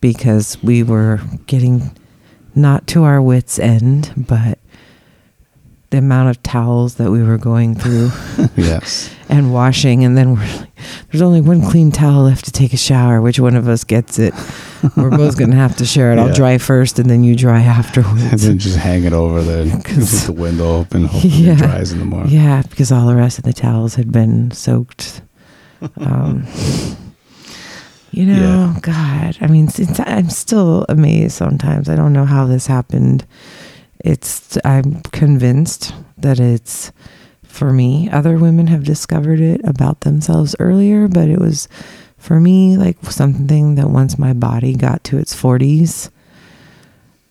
[0.00, 1.96] because we were getting
[2.54, 4.58] not to our wits' end, but
[5.90, 8.10] the amount of towels that we were going through
[8.56, 9.10] yes.
[9.30, 10.68] and washing, and then we're like,
[11.10, 13.22] there's only one clean towel left to take a shower.
[13.22, 14.34] Which one of us gets it?
[14.94, 16.18] We're both gonna have to share it.
[16.18, 18.20] I'll dry first, and then you dry afterwards.
[18.32, 21.06] And then just hang it over there with the window open.
[21.06, 21.52] Hopefully Yeah.
[21.54, 22.32] it dries in the morning.
[22.32, 25.22] yeah, because all the rest of the towels had been soaked.
[25.96, 26.46] Um,
[28.10, 31.88] you know, God, I mean, since I'm still amazed sometimes.
[31.88, 33.26] I don't know how this happened.
[34.00, 36.90] It's I'm convinced that it's
[37.44, 38.08] for me.
[38.10, 41.68] Other women have discovered it about themselves earlier, but it was
[42.16, 46.10] for me like something that once my body got to its 40s,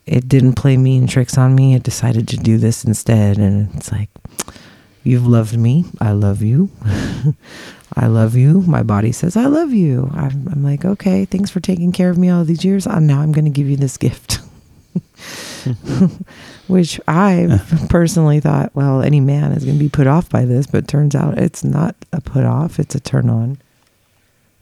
[0.06, 1.74] it didn't play mean tricks on me.
[1.76, 4.10] It decided to do this instead, and it's like
[5.08, 5.86] You've loved me.
[6.02, 6.70] I love you.
[7.98, 8.62] I love you.
[8.62, 10.12] My body says, I love you.
[10.14, 12.86] I'm, I'm like, okay, thanks for taking care of me all these years.
[12.86, 14.40] Uh, now I'm going to give you this gift.
[16.68, 20.68] Which I personally thought, well, any man is going to be put off by this,
[20.68, 23.58] but turns out it's not a put off, it's a turn on.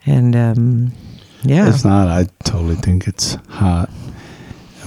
[0.05, 0.93] And um,
[1.43, 1.67] yeah.
[1.67, 2.07] It's not.
[2.07, 3.89] I totally think it's hot.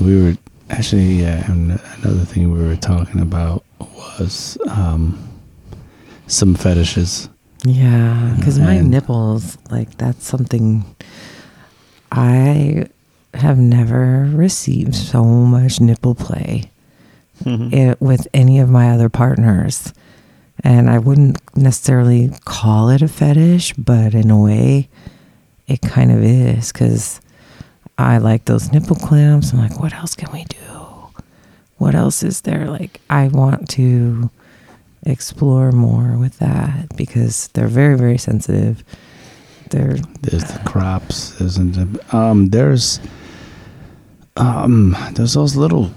[0.01, 0.39] We were
[0.71, 5.19] actually, yeah, and another thing we were talking about was um,
[6.29, 7.29] some fetishes.
[7.65, 10.85] Yeah, because my nipples, like that's something
[12.13, 12.87] I
[13.35, 16.71] have never received so much nipple play
[17.43, 17.75] mm-hmm.
[17.75, 19.93] it, with any of my other partners.
[20.65, 24.89] And I wouldn't necessarily call it a fetish, but in a way,
[25.67, 27.21] it kind of is because
[27.97, 29.53] I like those nipple clamps.
[29.53, 30.57] I'm like, what else can we do?
[31.77, 32.67] What else is there?
[32.67, 34.31] Like, I want to
[35.11, 38.83] explore more with that because they're very, very sensitive.
[39.71, 42.15] They're There's the crops, isn't it?
[42.15, 43.01] Um, there's
[44.37, 45.91] um, there's those little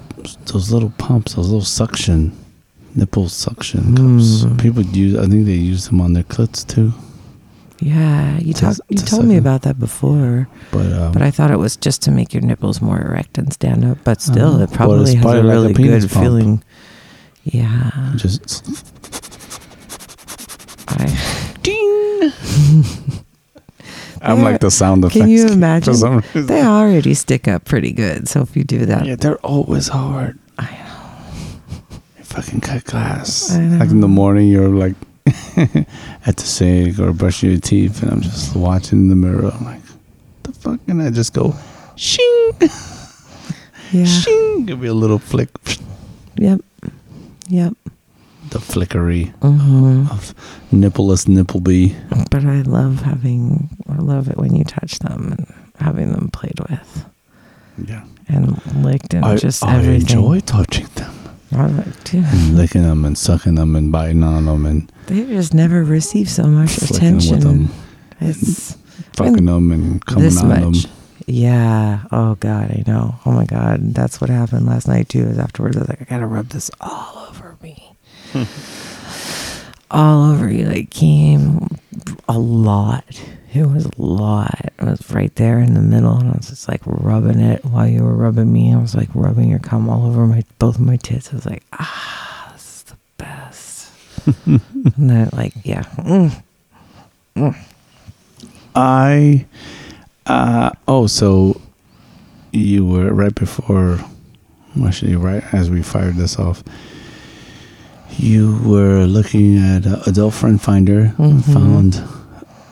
[0.48, 2.36] those little pumps, those little suction
[2.96, 4.44] nipple suction cups.
[4.44, 4.62] Mm.
[4.62, 5.16] People use.
[5.18, 6.92] I think they use them on their clits too.
[7.80, 8.38] yeah.
[8.40, 11.52] You To- talk, you to told me about that before, But um, but I thought
[11.52, 14.00] it was just to make your nipples more erect and stand up.
[14.04, 14.64] But still, Uh-huh.
[14.64, 16.24] it Well, probably it's has probably a like a really penis good pump.
[16.26, 16.64] feeling.
[17.44, 19.01] Yeah, just
[21.64, 22.32] Ding.
[24.22, 25.20] I'm like the sound effects.
[25.20, 25.96] can you imagine?
[25.96, 26.24] some.
[26.36, 28.28] They already stick up pretty good.
[28.28, 30.38] So if you do that, Yeah, they're always hard.
[30.60, 31.98] I know.
[32.20, 33.52] You fucking cut glass.
[33.52, 34.94] I Like in the morning, you're like
[35.58, 39.52] at the sink or brushing your teeth, and I'm just watching in the mirror.
[39.52, 39.82] I'm like,
[40.44, 40.80] the fuck?
[40.88, 41.56] And I just go,
[41.96, 42.52] shing,
[43.92, 44.06] Yeah.
[44.06, 44.66] shing.
[44.68, 45.50] Give me a little flick.
[46.36, 46.62] Yep.
[47.50, 47.74] Yep.
[48.52, 50.34] The flickery hmm of
[50.72, 51.96] nippleless nippleby.
[52.30, 56.60] But I love having, I love it when you touch them and having them played
[56.70, 57.06] with
[57.88, 58.04] Yeah.
[58.28, 60.02] and licked and I, just I everything.
[60.02, 61.14] enjoy touching them.
[61.54, 62.18] I like to.
[62.18, 66.30] And licking them and sucking them and biting on them and They just never receive
[66.30, 67.32] so much attention.
[67.36, 67.70] with them,
[68.20, 68.78] It's
[69.14, 70.84] fucking them and coming on much.
[70.84, 70.92] them.
[71.28, 72.04] Yeah.
[72.12, 73.16] Oh God, I know.
[73.26, 75.24] Oh my God, that's what happened last night too.
[75.24, 77.91] Is afterwards, I was like, I gotta rub this all over me,
[79.92, 80.66] all over you.
[80.66, 81.68] Like came
[82.28, 83.06] a lot.
[83.54, 84.72] It was a lot.
[84.80, 87.88] It was right there in the middle, and I was just like rubbing it while
[87.88, 88.74] you were rubbing me.
[88.74, 91.32] I was like rubbing your cum all over my both of my tits.
[91.32, 93.92] I was like, ah, this is the best.
[94.46, 95.84] and then like, yeah.
[95.84, 96.44] Mm.
[98.76, 99.46] I
[100.26, 101.60] uh oh so
[102.52, 104.00] you were right before
[104.86, 106.64] actually right as we fired this off
[108.18, 111.54] you were looking at adult friend finder and Mhm.
[111.54, 112.04] found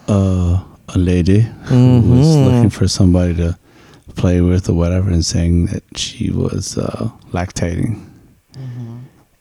[0.08, 2.45] uh, a lady who was Mhm.
[2.45, 3.58] looking for somebody to
[4.15, 7.99] play with or whatever and saying that she was uh, lactating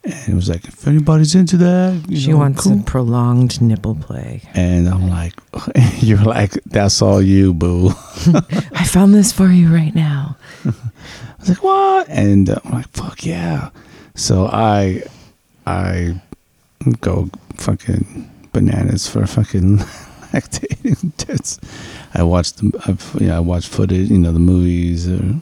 [0.04, 2.78] And it was like, if anybody's into that, you She know, wants cool.
[2.78, 4.40] a prolonged nipple play.
[4.54, 5.34] And I'm like,
[6.00, 7.90] you're like, that's all you, boo.
[8.72, 10.36] I found this for you right now.
[10.64, 10.72] I
[11.40, 12.08] was like, what?
[12.08, 13.68] And I'm like, fuck yeah.
[14.14, 15.02] So I,
[15.68, 16.20] I
[17.00, 19.78] go fucking bananas for fucking
[20.32, 21.60] lactating tits.
[22.14, 25.34] I watched the, I've, yeah, I watched footage, you know, the movies or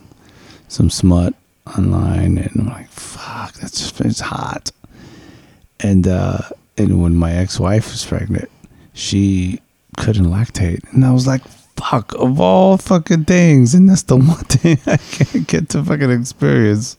[0.66, 1.34] some smut
[1.78, 4.72] online, and I'm like, fuck, that's just, it's hot.
[5.78, 6.38] And uh,
[6.76, 8.50] and when my ex-wife was pregnant,
[8.94, 9.60] she
[9.96, 14.44] couldn't lactate, and I was like, fuck, of all fucking things, and that's the one
[14.44, 16.96] thing I can't get to fucking experience.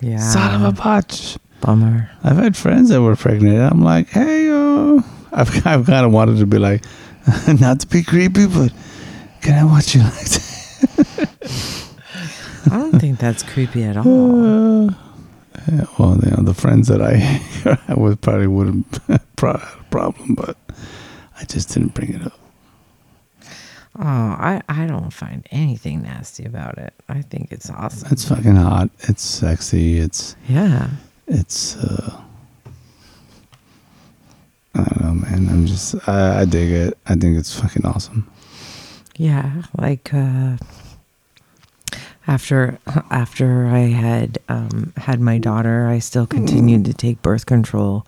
[0.00, 0.20] Yeah.
[0.20, 1.38] Son of a bitch.
[1.60, 2.10] Bummer.
[2.22, 3.72] I've had friends that were pregnant.
[3.72, 5.00] I'm like, hey, uh,
[5.32, 6.84] I've, I've kind of wanted to be like,
[7.60, 8.72] not to be creepy, but
[9.42, 11.92] can I watch you like that?
[12.66, 14.90] I don't think that's creepy at all.
[14.90, 14.94] Uh,
[15.70, 17.40] yeah, well, you know, the friends that I
[17.88, 20.56] I would probably wouldn't have a problem, but
[21.40, 22.38] I just didn't bring it up.
[23.98, 26.92] Oh, I, I don't find anything nasty about it.
[27.08, 28.08] I think it's awesome.
[28.12, 28.90] It's fucking hot.
[29.00, 29.98] It's sexy.
[29.98, 30.90] It's yeah.
[31.26, 31.76] It's.
[31.76, 32.22] uh
[34.74, 35.48] I don't know, man.
[35.48, 36.98] I'm just I, I dig it.
[37.06, 38.30] I think it's fucking awesome.
[39.16, 40.58] Yeah, like uh,
[42.26, 42.78] after
[43.10, 48.06] after I had um, had my daughter, I still continued to take birth control,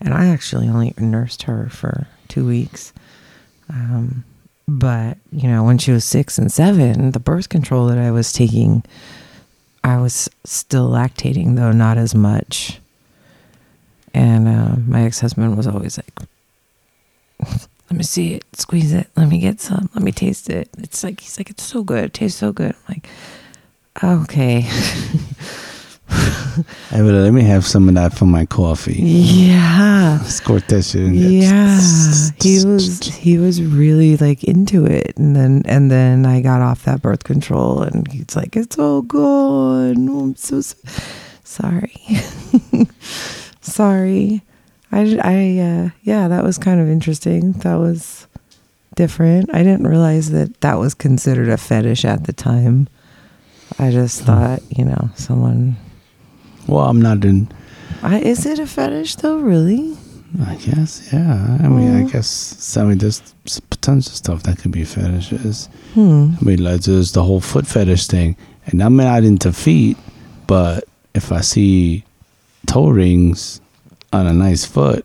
[0.00, 2.92] and I actually only nursed her for two weeks.
[3.70, 4.24] Um,
[4.68, 8.32] but you know, when she was six and seven, the birth control that I was
[8.32, 8.84] taking,
[9.82, 12.78] I was still lactating, though not as much.
[14.12, 16.28] And uh, my ex husband was always like,
[17.90, 20.68] let me see it, squeeze it, let me get some, let me taste it.
[20.78, 22.74] It's like he's like, it's so good, it tastes so good.
[22.88, 23.08] I'm like,
[24.02, 24.68] okay,
[26.10, 29.00] Hey, but let me have some of that for my coffee.
[29.00, 31.80] yeah, Squirt that shit yeah.
[32.42, 36.84] He was he was really like into it, and then and then I got off
[36.84, 40.08] that birth control, and he's like, it's all gone.
[40.08, 40.74] Oh, I'm so s-
[41.44, 41.94] sorry,
[43.60, 44.42] sorry.
[44.92, 47.52] I I uh, yeah, that was kind of interesting.
[47.52, 48.26] That was
[48.96, 49.48] different.
[49.54, 52.88] I didn't realize that that was considered a fetish at the time.
[53.78, 55.76] I just thought, you know, someone.
[56.70, 57.48] Well, I'm not in.
[58.02, 59.38] I, is it a fetish though?
[59.38, 59.96] Really?
[60.46, 61.58] I guess, yeah.
[61.60, 62.76] I mean, I guess.
[62.76, 63.20] I mean, there's
[63.80, 65.68] tons of stuff that can be fetishes.
[65.94, 66.30] Hmm.
[66.40, 69.96] I mean, like there's the whole foot fetish thing, and I'm not into feet,
[70.46, 72.04] but if I see
[72.66, 73.60] toe rings
[74.12, 75.04] on a nice foot,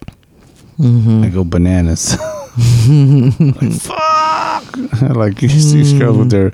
[0.80, 1.24] Mm-hmm.
[1.24, 2.18] I go bananas.
[3.62, 4.78] like fuck!
[5.16, 6.52] like you see these girls with their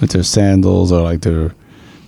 [0.00, 1.52] with their sandals or like their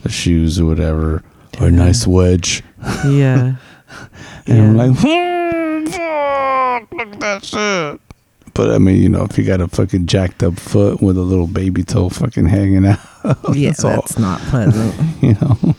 [0.02, 1.24] their shoes or whatever,
[1.60, 2.62] or a nice wedge,
[3.06, 3.56] Yeah.
[4.46, 5.08] and I'm like, fuck!
[6.92, 8.00] Look at that shit.
[8.54, 11.22] But I mean, you know, if you got a fucking jacked up foot with a
[11.22, 12.98] little baby toe fucking hanging out,
[13.54, 14.94] yeah, that's that's not pleasant.
[15.22, 15.74] you know,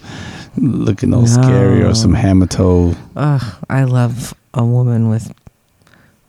[0.58, 2.18] looking all scary or some No.
[2.20, 2.96] hammer toe.
[3.16, 5.34] Ugh, I love a woman with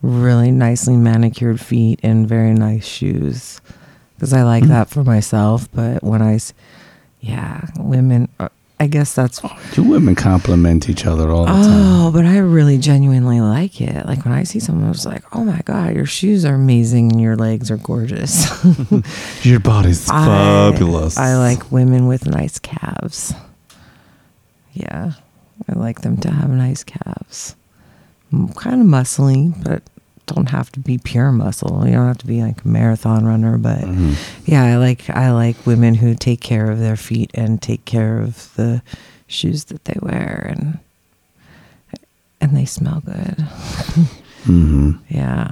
[0.02, 3.60] really nicely manicured feet and very nice shoes
[4.16, 4.68] because I like Mm.
[4.68, 5.68] that for myself.
[5.72, 6.38] But when I,
[7.20, 8.48] yeah, women, uh,
[8.80, 9.42] I guess that's.
[9.76, 11.66] You women compliment each other all the time.
[11.70, 14.06] Oh, but I really genuinely like it.
[14.06, 17.20] Like when I see someone who's like, "Oh my god, your shoes are amazing and
[17.20, 18.48] your legs are gorgeous."
[19.44, 21.18] Your body's I- fabulous.
[21.18, 23.34] I like women with nice calves.
[24.72, 25.12] Yeah,
[25.68, 27.56] I like them to have nice calves.
[28.56, 29.82] Kind of muscly, but
[30.34, 31.82] don't have to be pure muscle.
[31.86, 34.14] You don't have to be like a marathon runner, but Mhm.
[34.46, 38.18] yeah, I like I like women who take care of their feet and take care
[38.18, 38.82] of the
[39.26, 40.78] shoes that they wear and
[42.40, 43.36] and they smell good.
[44.46, 44.98] Mhm.
[45.10, 45.50] Yeah.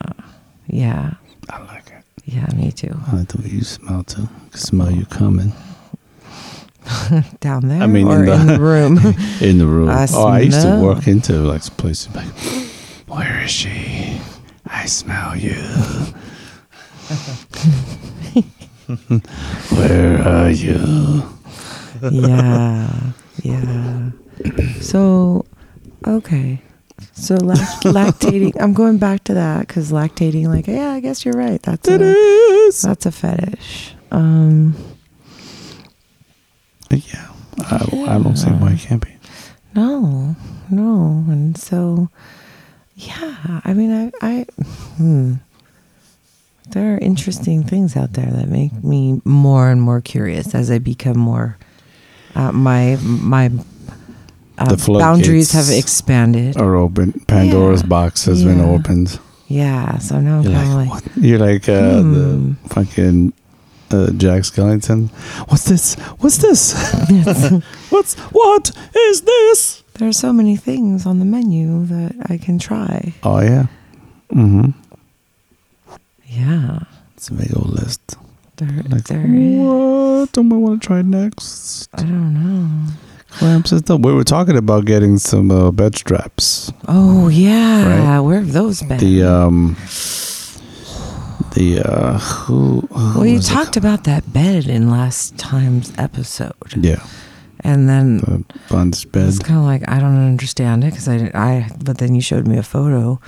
[0.67, 1.15] Yeah.
[1.51, 2.05] I like it.
[2.25, 2.95] Yeah, me too.
[3.13, 4.29] I like the way you smell too.
[4.47, 5.53] I can smell you coming
[7.41, 8.97] Down there I mean, or in in the- the, room.
[9.43, 9.89] in the room.
[10.03, 12.27] I oh, I used to walk into like places like,
[13.07, 14.19] where is she?
[14.69, 15.53] I smell you.
[19.77, 21.23] where are you?
[22.11, 23.13] yeah.
[23.43, 24.11] Yeah.
[24.81, 25.45] So,
[26.07, 26.61] okay.
[27.13, 28.53] So lact- lactating.
[28.61, 30.47] I'm going back to that because lactating.
[30.49, 31.61] Like, yeah, I guess you're right.
[31.63, 32.83] That's It a, is.
[32.83, 33.95] that's a fetish.
[34.11, 34.75] Um,
[36.91, 37.29] Yeah,
[37.59, 37.77] I,
[38.09, 39.15] I don't see why it can't be.
[39.75, 40.35] no,
[40.71, 42.09] no, and so,
[42.99, 43.61] yeah.
[43.65, 44.47] I mean, I, I,
[44.97, 45.35] hmm.
[46.71, 50.79] There are interesting things out there that make me more and more curious as I
[50.79, 51.57] become more.
[52.35, 53.51] Uh, my my
[54.59, 56.59] uh, boundaries have expanded.
[56.59, 57.13] Are open.
[57.27, 57.89] Pandora's Yeah.
[57.89, 59.19] box has been opened.
[59.47, 61.17] Yeah, so now I'm You're kind of like, like.
[61.17, 62.13] You're like uh, Hmm.
[62.13, 63.33] the fucking
[63.91, 65.09] uh, Jack Skellington.
[65.49, 65.95] What's this?
[66.21, 66.75] What's this?
[67.91, 69.78] What's what is this?
[69.99, 73.15] There are so many things on the menu that I can try.
[73.23, 73.67] Oh yeah.
[74.33, 74.71] Mm-hmm.
[76.27, 76.81] Yeah,
[77.17, 78.17] It's a big old list.
[78.57, 81.89] there, Like there what do I want to try next?
[81.95, 82.93] I don't know.
[83.31, 84.01] Clamps and stuff.
[84.01, 86.73] We were talking about getting some uh, bed straps.
[86.87, 88.21] Oh yeah, Right.
[88.21, 88.99] where have those been?
[88.99, 89.77] The um.
[91.55, 92.19] The uh.
[92.19, 92.81] Who?
[92.93, 97.03] who well, you talked about that bed in last time's episode, Yeah.
[97.61, 98.19] And then
[98.69, 99.29] The bed.
[99.29, 101.71] It's kind of like I don't understand it because I, I.
[101.85, 103.21] But then you showed me a photo.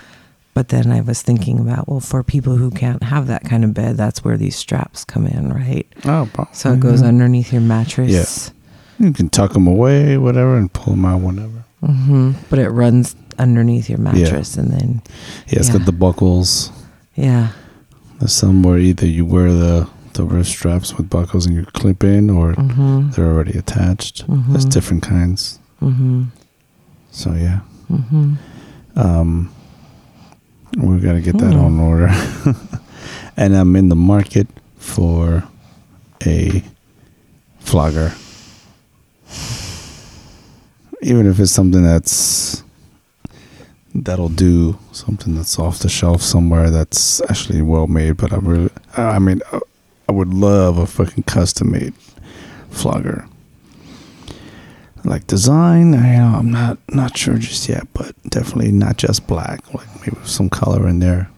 [0.53, 3.73] But then I was thinking about well, for people who can't have that kind of
[3.73, 5.87] bed, that's where these straps come in, right?
[6.05, 7.07] Oh, pro- So it goes mhm.
[7.09, 8.11] underneath your mattress.
[8.99, 9.07] Yeah.
[9.07, 11.65] You can tuck them away, whatever, and pull them out whenever.
[11.83, 12.33] Mm-hmm.
[12.51, 15.03] But it runs underneath your mattress, and then
[15.47, 15.79] Yeah, it's Yeah.
[15.79, 16.71] got the buckles.
[17.15, 17.49] yeah,
[18.19, 19.89] There's some where either you wear the
[20.25, 23.11] wrist straps with buckles and you clip in, or mm-hmm.
[23.11, 24.25] they're already attached.
[24.29, 24.73] There's Mhm.
[24.73, 25.59] different kinds.
[25.83, 26.25] Mm-hmm.
[27.11, 27.61] So yeah,
[27.91, 28.35] Mm-hmm.
[28.97, 29.51] um,
[30.79, 31.61] we got to get that Hmm.
[31.65, 32.09] on order.
[33.37, 34.47] and I'm in the market
[34.77, 35.45] for
[36.25, 36.63] a
[37.59, 38.13] flogger.
[41.03, 42.63] Even if it's something that's
[43.95, 48.71] that'll do something that's off the shelf somewhere that's actually well made, but I really,
[48.97, 49.61] I mean, uh,
[50.11, 51.95] I would love a fucking custom made
[52.69, 53.29] flogger.
[55.05, 59.29] Like design, I, you know, I'm not not sure just yet, but definitely not just
[59.29, 59.73] black.
[59.73, 61.31] Like maybe some color in there.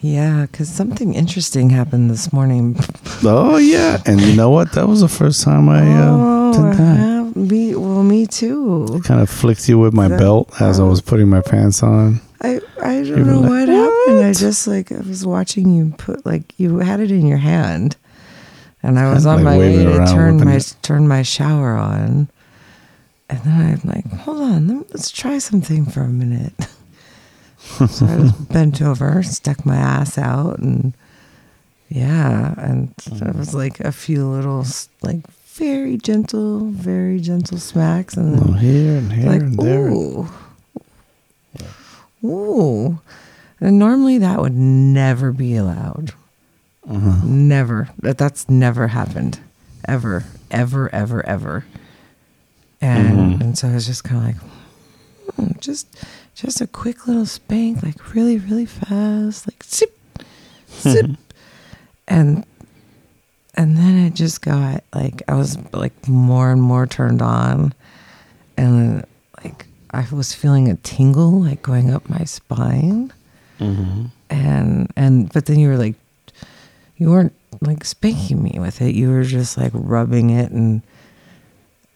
[0.00, 2.76] Yeah, because something interesting happened this morning.
[3.22, 4.72] Oh yeah, and you know what?
[4.72, 7.36] That was the first time I uh, oh, did that.
[7.36, 7.74] me.
[7.74, 9.00] Well, me too.
[9.04, 12.20] Kind of flicked you with my That- belt as I was putting my pants on.
[12.40, 14.24] I I don't were know like, what, happened.
[14.24, 17.96] I just like I was watching you put like you had it in your hand,
[18.82, 20.76] and I was on like my way to turn my it.
[20.82, 22.28] turn my shower on,
[23.28, 26.54] and then I'm like, hold on, let- let's try something for a minute.
[27.58, 30.94] so I just bent over, stuck my ass out, and
[31.88, 33.54] yeah, and it was mm.
[33.54, 34.64] like a few little
[35.02, 39.88] like very gentle, very gentle smacks, and then here and here like and there.
[39.88, 40.28] ooh,
[42.30, 42.98] ooh.
[43.60, 46.12] And normally that would never be allowed.
[46.88, 47.20] Uh-huh.
[47.24, 47.88] Never.
[48.00, 49.40] That that's never happened,
[49.88, 51.64] ever, ever, ever, ever.
[52.80, 53.40] And Mhm.
[53.40, 55.86] and so I was just kind of like, hmm, just
[56.34, 59.98] just a quick little spank, like really, really fast, like zip,
[60.70, 61.10] zip,
[62.08, 62.44] and
[63.54, 67.72] and then it just got like I was like more and more turned on,
[68.58, 69.04] and
[69.96, 73.12] I was feeling a tingle like going up my spine,
[73.60, 74.10] Mhm.
[74.30, 75.94] and and but then you were like,
[76.98, 78.94] you weren't like spanking me with it.
[78.94, 80.82] You were just like rubbing it and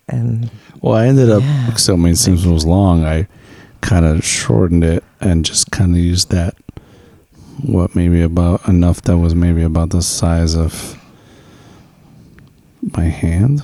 [0.09, 1.75] and Well, I ended up, Yeah.
[1.75, 3.29] so I mean, since it was long, I
[3.83, 6.55] kind of shortened it and just kind of used that,
[7.63, 10.97] what, maybe about enough that was maybe about the size of
[12.97, 13.63] my hand,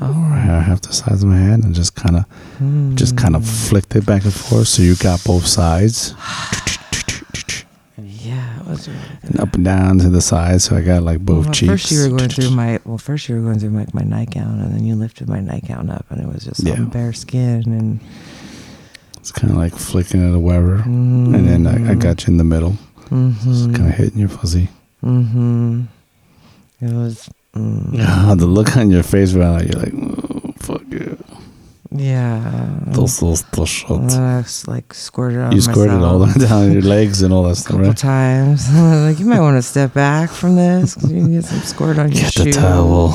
[0.00, 3.42] or oh, half the size of my hand, and just kind of, just kind of
[3.42, 3.68] mm.
[3.68, 6.14] flicked it back and forth so you got both sides.
[7.98, 9.00] yeah, it was really.
[9.22, 11.70] And up and down to the sides, so I got like both well, cheeks.
[11.70, 12.98] First, you were going through my well.
[12.98, 16.06] First, you were going through like my nightgown, and then you lifted my nightgown up,
[16.10, 16.80] and it was just Yeah.
[16.80, 18.00] bare skin, and
[19.18, 20.76] It's kind of like flicking it or whatever.
[20.76, 22.76] And then I, I got you in the middle,
[23.10, 24.68] mm-hmm, just kind of hitting your fuzzy.
[25.04, 25.82] mm-hmm.
[26.80, 30.82] It was mm, Ah, the look on your face right now, you're like, oh, fuck
[30.88, 31.14] yeah.
[31.90, 32.78] yeah.
[32.86, 34.14] Those, those, those And shots.
[34.14, 37.22] then I was like squirted on You squirted myself all the way down your legs
[37.22, 37.96] and all that stuff, couple right?
[37.96, 38.72] times.
[39.06, 41.98] like you might want to step back from this because you can get some squirt
[41.98, 42.56] on your Get the shoes.
[42.56, 43.14] towel.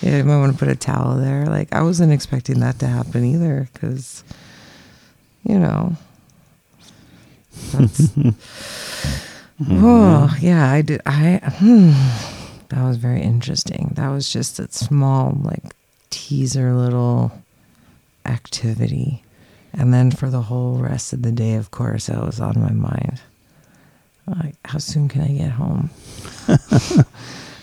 [0.00, 1.44] Yeah, you might want to put a towel there.
[1.46, 4.22] Like I wasn't expecting that to happen either, because
[5.44, 5.96] you know.
[7.72, 8.12] That's,
[9.60, 9.84] Mm-hmm.
[9.84, 11.00] Oh yeah, I did.
[11.04, 11.90] I hmm,
[12.68, 13.92] that was very interesting.
[13.94, 15.74] That was just a small like
[16.10, 17.32] teaser little
[18.26, 19.22] activity,
[19.72, 22.72] and then for the whole rest of the day, of course, that was on my
[22.72, 23.20] mind.
[24.26, 25.90] Like, how soon can I get home?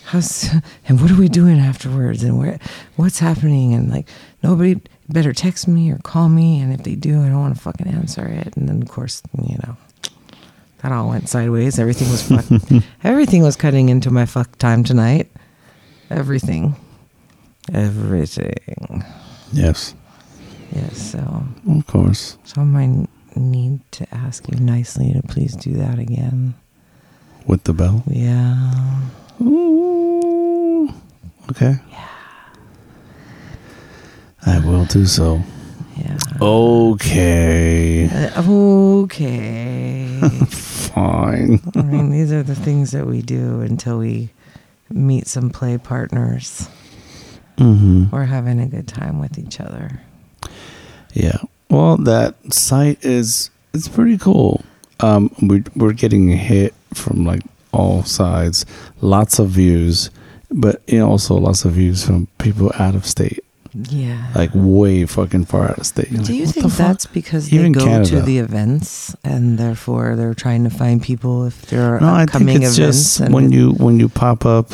[0.06, 2.24] how soon, and what are we doing afterwards?
[2.24, 2.60] And where,
[2.96, 3.74] what's happening?
[3.76, 4.08] And like,
[4.42, 6.60] nobody better text me or call me.
[6.60, 8.58] And if they do, I don't want to fucking answer it.
[8.58, 9.78] And then, of course, you know,
[10.82, 11.80] that all went sideways.
[11.80, 15.32] Everything was fuck, everything was cutting into my fuck time tonight.
[16.10, 16.76] Everything,
[17.74, 19.04] everything.
[19.52, 19.96] Yes,
[20.72, 22.38] Yes, so of course.
[22.44, 26.54] so I might need to ask you nicely to please do that again.
[27.48, 28.04] With the bell.
[28.08, 29.00] Yeah.
[29.42, 30.92] Ooh.
[31.52, 31.76] Okay.
[31.92, 32.08] Yeah.
[34.46, 35.42] I will do so.
[35.96, 36.18] Yeah.
[36.42, 38.10] Okay.
[38.36, 38.42] Uh,
[39.04, 40.20] okay.
[40.96, 41.60] Fine.
[41.76, 44.30] I mean, these are the things that we do until we
[44.90, 46.70] meet some play partners.
[47.58, 48.10] Mm-hmm.
[48.12, 50.02] We're having a good time with each other.
[51.14, 51.38] Yeah.
[51.70, 54.64] Well, that site is it's pretty cool.
[55.02, 57.42] Um, we we're getting hit from like
[57.74, 58.66] all sides,
[59.02, 60.10] lots of views,
[60.50, 63.44] but you know, also lots of views from people out of state,
[63.90, 64.32] Yeah.
[64.36, 66.10] like way fucking far out of state.
[66.10, 68.10] You're do like, you think that's because Even they go Canada.
[68.12, 72.26] to the events and therefore they're trying to find people if there are No, I
[72.26, 73.18] think it's events?
[73.18, 74.70] just when you when you pop up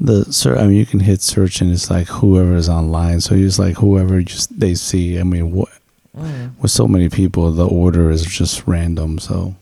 [0.00, 0.58] the search.
[0.58, 3.20] I mean, you can hit search and it's like whoever is online.
[3.20, 5.18] So it's like whoever just they see.
[5.18, 5.68] I mean, what
[6.16, 6.50] Mm.
[6.62, 9.18] with so many people, the order is just random.
[9.18, 9.56] So.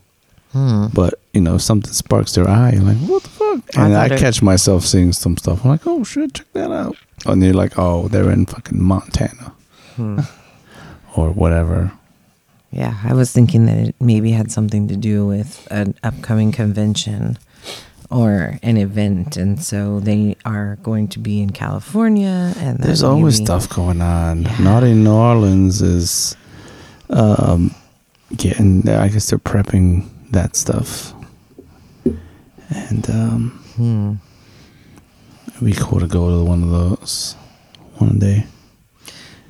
[0.51, 0.85] Hmm.
[0.93, 2.73] But you know, something sparks their eye.
[2.73, 3.29] You're like, what the
[3.75, 5.63] I And I, it- catch myself seeing some stuff.
[5.63, 6.95] I'm like, oh shit, check that out.
[7.25, 9.53] And they're like, oh, they're in fucking Montana
[9.95, 10.19] Hmm.
[11.15, 11.91] or whatever.
[12.71, 17.37] Yeah, I was thinking that it maybe had something to do with an upcoming convention
[18.09, 22.53] or an event, and so they are going to be in California.
[22.57, 24.43] And There's always stuff going on.
[24.43, 24.83] Yeah.
[24.85, 26.35] in New Orleans is
[27.11, 27.73] um,
[28.35, 28.87] getting.
[28.89, 31.13] I guess they're prepping that stuff,
[32.69, 34.13] and um, Hmm.
[35.49, 37.35] it'd be cool to go to one of those
[37.97, 38.45] one day.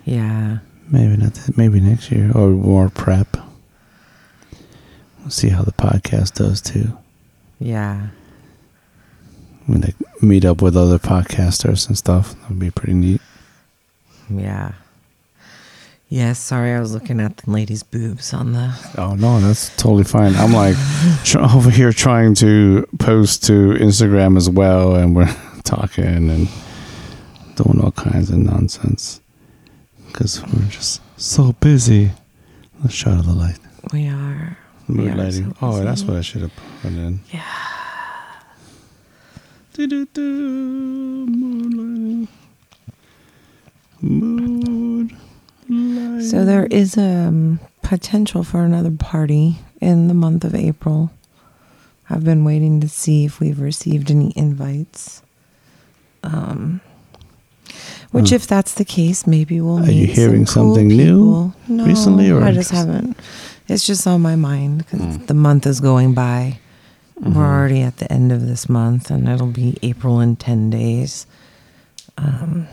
[0.05, 0.59] Yeah,
[0.89, 1.34] Maybe not.
[1.34, 3.38] That, maybe next year or more prep.
[5.22, 6.97] We'll see how the podcast does too.
[7.59, 8.07] yeah,
[9.66, 13.22] When they meet up with other podcasters and stuff, that would be pretty neat.
[14.30, 14.74] yeah.
[16.14, 18.72] Yes, sorry, I was looking at the lady's boobs on the.
[18.99, 20.36] Oh no, that's totally fine.
[20.36, 20.76] I'm like
[21.24, 26.47] tr- over here trying to post to Instagram as well, and we're talking and
[27.55, 29.22] doing all kinds of nonsense
[30.05, 32.11] because we're just so busy.
[32.84, 33.57] Let's shut the light.
[33.91, 34.55] We are.
[34.88, 35.45] Mood We are lighting.
[35.45, 36.53] so oh, that's what I should have
[36.84, 37.22] put in.
[37.32, 37.41] Yeah.
[39.74, 42.28] Do-do-do, mood lighting.
[43.99, 45.16] Mood
[46.22, 51.12] So there is um, potential for another party in the month of April.
[52.10, 55.22] I've been waiting to see if we've received any invites.
[56.24, 56.82] Um,
[58.12, 58.36] which, Hmm.
[58.36, 59.80] if that's the case, maybe we'll.
[59.84, 61.54] Are you hearing some cool something new.
[61.68, 63.18] No, recently, or I just haven't.
[63.68, 65.26] It's just on my mind because Hmm.
[65.26, 66.60] the month is going by.
[67.22, 67.34] Mhm.
[67.34, 71.26] We're already at the end of this month, and it'll be April in ten days.
[72.18, 72.68] Um,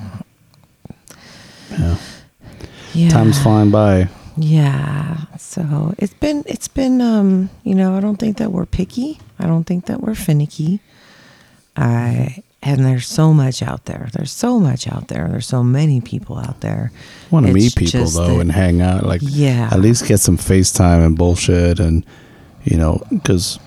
[1.71, 1.97] Yeah.
[2.95, 3.09] Yeah.
[3.11, 4.09] Time's flying by.
[4.37, 5.19] Yeah.
[5.39, 9.19] So it's been it's been um, you know, I don't think that we're picky.
[9.39, 10.81] I don't think that we're finicky.
[11.77, 14.09] I and there's so much out there.
[14.13, 15.27] There's so much out there.
[15.29, 16.93] There's so many people out there.
[17.31, 19.69] want to meet people though and hang out like Yeah.
[19.73, 22.05] at least get some FaceTime and bullshit and
[22.65, 23.59] you know because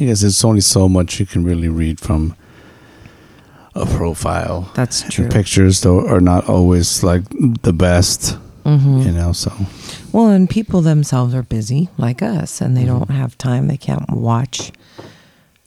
[0.00, 2.34] I guess there's only so much you can really read from
[3.80, 4.70] a profile.
[4.74, 5.28] That's The true.
[5.28, 7.22] pictures though are not always like
[7.62, 9.04] the best, Mhm.
[9.06, 9.32] you know.
[9.32, 9.52] So
[10.12, 12.86] Well, and people themselves are busy like us and they Mhm.
[12.98, 13.68] don't have time.
[13.68, 14.72] They can't watch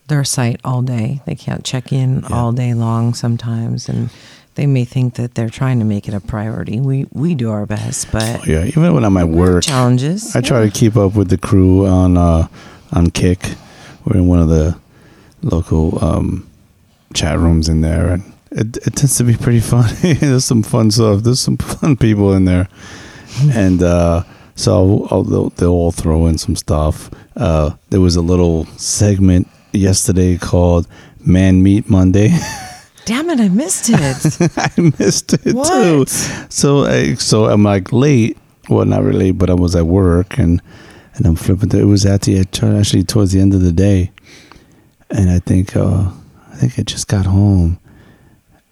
[0.08, 1.22] their site all day.
[1.26, 2.36] They can't check in Yeah.
[2.36, 4.10] all day long sometimes and
[4.56, 6.80] they may think that they're trying to make it a priority.
[6.82, 10.36] We we do our best, but yeah, even when I'm at work, challenges.
[10.36, 12.48] I try to keep up with the crew on uh,
[12.92, 13.56] on Kik.
[14.04, 14.76] We're in one of the
[15.44, 16.44] local um,
[17.14, 20.14] chat rooms in there, and it, it tends to be pretty funny.
[20.14, 21.24] There's some fun stuff.
[21.24, 22.68] There's some fun people in there,
[23.52, 24.24] and uh,
[24.56, 27.10] so I'll, they'll, they'll all throw in some stuff.
[27.36, 30.88] Uh, there was a little segment yesterday called
[31.20, 32.30] "Man Meat Monday."
[33.06, 34.52] Damn it, I missed it.
[34.58, 36.06] I missed it too.
[36.50, 38.38] So I, so I'm like late.
[38.70, 40.62] Well, not really, but I was at work and
[41.16, 41.70] and I'm flipping.
[41.70, 41.82] Through.
[41.82, 44.12] It was at the actually towards the end of the day,
[45.10, 46.12] and I think uh,
[46.62, 47.80] think I just got home,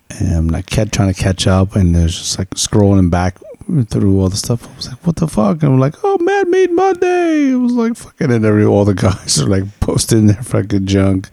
[0.09, 3.37] and I'm like kept trying to catch up, and there's just like scrolling back
[3.89, 4.67] through all the stuff.
[4.67, 5.61] I was like, what the fuck?
[5.63, 7.51] And I'm like, oh, Mad Meat Monday.
[7.51, 11.29] It was like fucking, and every all the guys are like posting their fucking junk.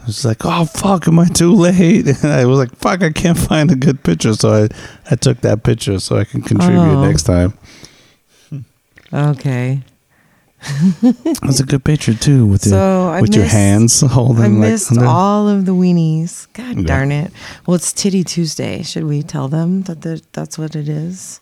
[0.00, 2.06] I was like, oh fuck, am I too late?
[2.22, 4.68] And I was like, fuck, I can't find a good picture, so I,
[5.10, 7.04] I took that picture so I can contribute Oh.
[7.06, 7.54] next time.
[9.12, 9.80] okay.
[11.42, 14.44] That's a good picture too, with So your I with your hands holding.
[14.44, 16.46] I missed under- all of the weenies.
[16.52, 16.82] God Yeah.
[16.86, 17.32] darn it.
[17.66, 18.82] Well, it's Titty Tuesday.
[18.82, 21.40] Should we tell them that the, that's what it is?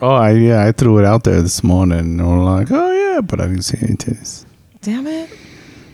[0.00, 1.98] Oh, I, yeah, I threw it out there this morning.
[2.20, 4.44] And we're like, oh yeah, but I didn't see any titties.
[4.82, 5.28] Damn it.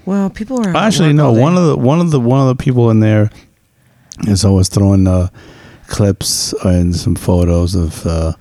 [0.04, 1.32] Well, people are Actually, no.
[1.32, 3.30] One of the one of the one of the people in there
[4.28, 5.28] is always throwing uh,
[5.86, 8.34] clips and some photos of uh,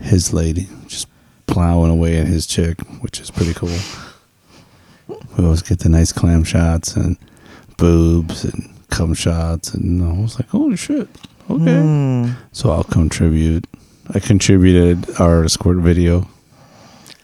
[0.00, 1.08] his lady just
[1.48, 3.76] plowing away at his chick, which is pretty cool.
[5.36, 7.16] We always get the nice clam shots and
[7.76, 11.08] boobs and cum shots, and I was like, holy shit,
[11.50, 11.80] okay.
[11.80, 12.30] Hmm.
[12.52, 13.66] So I'll contribute.
[14.14, 16.28] I contributed our escort video.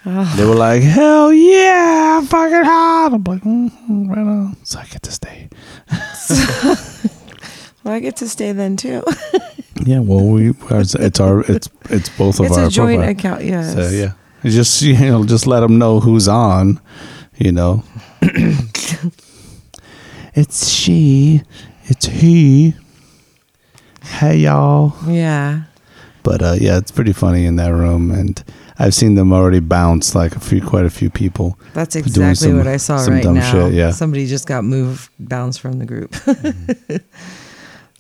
[0.06, 0.34] Ah.
[0.36, 5.02] They were like, "Hell yeah, fucking hot!" I'm like, mm-hmm, "Right on." So I get
[5.04, 5.48] to stay.
[7.84, 9.02] Well, I get to stay then too.
[9.84, 13.10] Yeah, well, we it's, it's our it's it's both of it's our a joint profile.
[13.10, 13.44] account.
[13.44, 13.74] Yes.
[13.74, 14.12] So yeah,
[14.44, 16.80] just you know just let them know who's on.
[17.36, 17.82] You know,
[20.34, 21.42] it's she,
[21.84, 22.74] it's he.
[24.02, 24.94] Hey y'all.
[25.08, 25.64] Yeah.
[26.22, 28.42] But uh, yeah, it's pretty funny in that room, and
[28.78, 31.58] I've seen them already bounce like a few, quite a few people.
[31.74, 33.50] That's exactly some- what I saw some right dumb now.
[33.52, 33.90] shit, yeah.
[33.90, 36.14] Somebody just got moved, bounced from the group.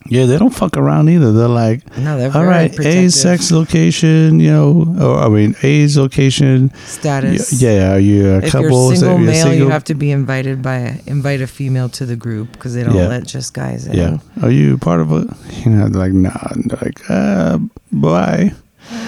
[0.06, 1.32] Yeah, they don't fuck around either.
[1.32, 3.04] They're like, no, they're all right, protective.
[3.04, 6.70] A sex location, you know, or I mean, A's location.
[6.74, 7.52] Y- status.
[7.62, 8.88] Yeah, are you a If couple?
[8.88, 12.16] you're single you're male, you have to be invited by invite a female to the
[12.16, 13.08] group because they don't Yeah.
[13.08, 13.96] let just guys in.
[13.96, 15.28] Yeah, are you part of it?
[15.64, 17.58] You know, like nah, and they're like uh,
[17.92, 18.52] bye.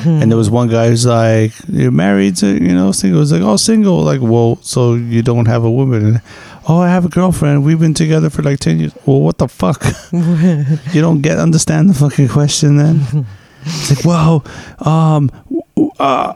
[0.06, 3.42] And there was one guy who's like, "You're married to, you know, single." He's like,
[3.42, 6.22] "Oh, single." Like, well, so you don't have a woman?
[6.68, 7.64] Oh, I have a girlfriend.
[7.64, 8.92] We've been together for like ten years.
[9.06, 9.84] Well, what the fuck?
[10.12, 13.26] you don't get understand the fucking question then?
[13.64, 14.44] it's like, well,
[14.80, 15.30] um,
[15.98, 16.34] uh,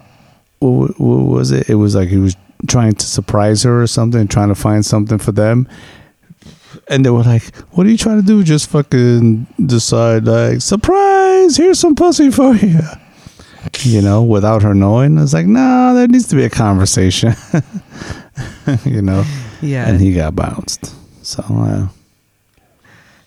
[0.61, 1.68] what, what was it?
[1.68, 2.37] It was like he was
[2.68, 5.68] trying to surprise her or something, trying to find something for them.
[6.89, 8.45] And they were like, "What are you trying to do?
[8.45, 11.57] Just fucking decide like surprise?
[11.57, 12.78] Here's some pussy for you."
[13.83, 17.35] You know, without her knowing, it's like, no, there needs to be a conversation.
[18.85, 19.24] you know,
[19.62, 19.88] yeah.
[19.88, 20.94] and he got bounced.
[21.24, 21.88] So uh,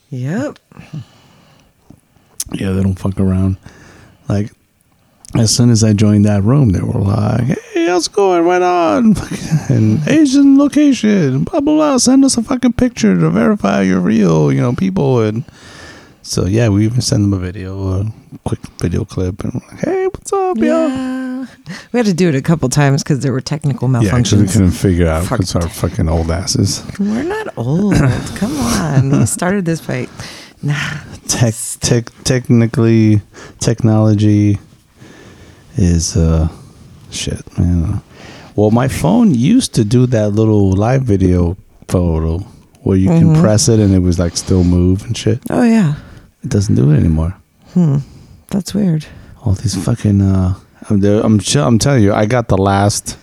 [0.09, 0.59] yep.
[2.51, 3.57] yeah, they don't fuck around.
[4.27, 4.51] Like
[5.35, 8.43] as soon as I joined that room, they were like, "Hey, how's it going?
[8.43, 9.15] Right on."
[9.69, 11.97] And Asian location, blah blah blah.
[11.97, 14.51] Send us a fucking picture to verify you're real.
[14.51, 15.43] You know, people and.
[16.25, 18.11] So yeah, we even sent them a video, a
[18.45, 21.45] quick video clip, and we're like, "Hey, what's up, yo?" Yeah.
[21.91, 24.47] We had to do it a couple times because there were technical Yeah, actually, we
[24.47, 26.81] couldn't figure out because our fucking old asses.
[26.97, 27.95] We're not old.
[28.37, 29.19] Come on.
[29.19, 30.09] We started this fight.
[30.61, 30.79] Nah.
[31.27, 33.21] Tech, tech, technically,
[33.59, 34.59] technology
[35.75, 36.47] is uh,
[37.11, 38.01] shit, man.
[38.55, 41.57] Well, my phone used to do that little live video
[41.89, 42.39] photo
[42.83, 43.41] where you can Mhm.
[43.41, 45.39] press it and it was like still move and shit.
[45.49, 45.95] Oh, yeah.
[46.43, 47.35] It doesn't do it anymore.
[47.73, 47.97] Hmm.
[48.49, 49.05] That's weird.
[49.43, 50.21] All these fucking.
[50.21, 50.55] Uh,
[50.89, 53.17] I'm, I'm, ch- I'm telling you, I got the last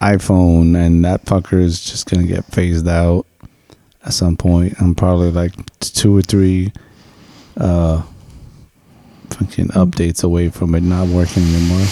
[0.00, 3.26] iPhone, and that fucker is just gonna get phased out
[4.04, 4.80] at some point.
[4.80, 6.72] I'm probably like two or three
[7.56, 8.02] uh,
[9.30, 11.86] fucking updates away from it not working anymore.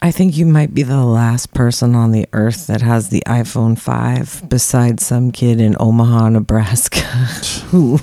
[0.00, 3.78] I think you might be the last person on the earth that has the iPhone
[3.78, 7.00] 5 besides some kid in Omaha, Nebraska
[7.70, 7.98] who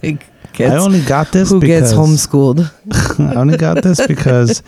[0.00, 2.70] like gets, I only got this who because gets homeschooled.
[3.20, 4.62] I only got this because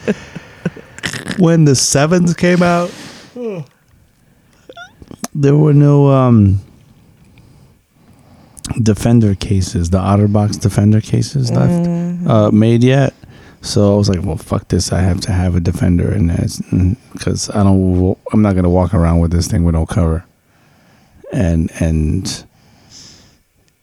[1.38, 2.92] when the sevens came out,
[5.34, 6.60] there were no um,
[8.82, 13.14] defender cases, the OtterBox defender cases left Mm, uh, made yet.
[13.66, 14.92] So I was like, well, fuck this.
[14.92, 16.46] I have to have a defender in there
[17.12, 18.16] because I don't.
[18.32, 20.24] I'm not gonna walk around with this thing with no cover.
[21.32, 22.44] And and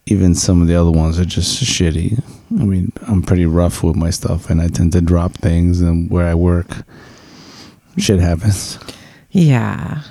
[0.06, 2.24] even some of the other ones are just shitty.
[2.60, 5.82] I mean, I'm pretty rough with my stuff, and I tend to drop things.
[5.82, 6.86] And where I work,
[7.98, 8.80] shit happens.
[9.32, 10.02] yeah.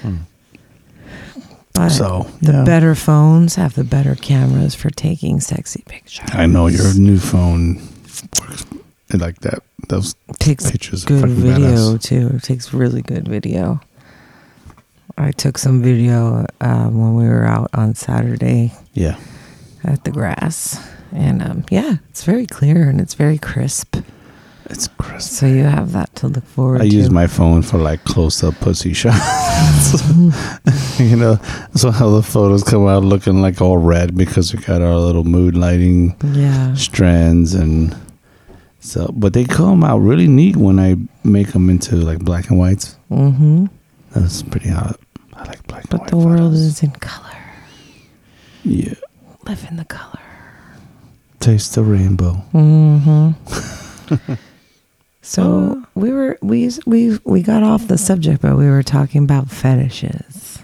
[0.00, 0.16] Hmm.
[1.74, 2.64] But So the yeah.
[2.64, 6.30] better phones have the better cameras for taking sexy pictures.
[6.32, 7.80] I know your new phone
[8.40, 8.64] works
[9.12, 9.62] like that.
[9.88, 12.02] Those takes pictures are good video badass.
[12.02, 12.30] too.
[12.34, 13.80] It takes really good video.
[15.16, 19.16] I took some video um, when we were out on Saturday Yeah,
[19.84, 23.96] at the grass, and um, yeah, it's very clear and it's very crisp.
[24.70, 25.30] it's crisp.
[25.30, 26.96] So you have that to look forward I to.
[26.96, 30.02] use my phone for like close up pussy shots.
[30.98, 31.38] you know,
[31.76, 35.24] so how the photos come out looking like all red because we got our little
[35.24, 36.74] mood lighting yeah.
[36.74, 37.94] strands and
[38.84, 42.58] So, but they come out really neat when I make them into like black and
[42.58, 42.96] whites.
[43.10, 43.66] Mm-hmm.
[44.12, 45.00] That's pretty hot.
[45.32, 46.60] I like black and But the world photos.
[46.60, 47.30] is in color.
[48.62, 48.92] yeah.
[49.46, 50.20] Live in the color.
[51.40, 52.42] Taste the rainbow.
[52.52, 54.34] Mm-hmm.
[55.22, 59.50] so we were we we we got off the subject, but we were talking about
[59.50, 60.58] fetishes.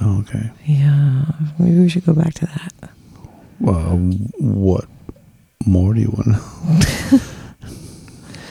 [0.00, 0.50] Oh, okay.
[0.64, 1.22] Yeah,
[1.58, 2.90] maybe we should go back to that.
[3.60, 3.96] Well,
[4.38, 4.86] what
[5.66, 7.22] more do you want?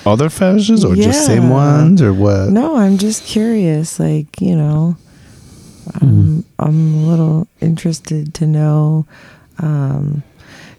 [0.06, 1.50] Other fetishes or just same Yeah.
[1.50, 2.50] ones or what?
[2.50, 4.00] No, I'm just curious.
[4.00, 4.96] Like you know,
[6.02, 9.06] I'm I'm a little interested to know.
[9.60, 10.24] Um,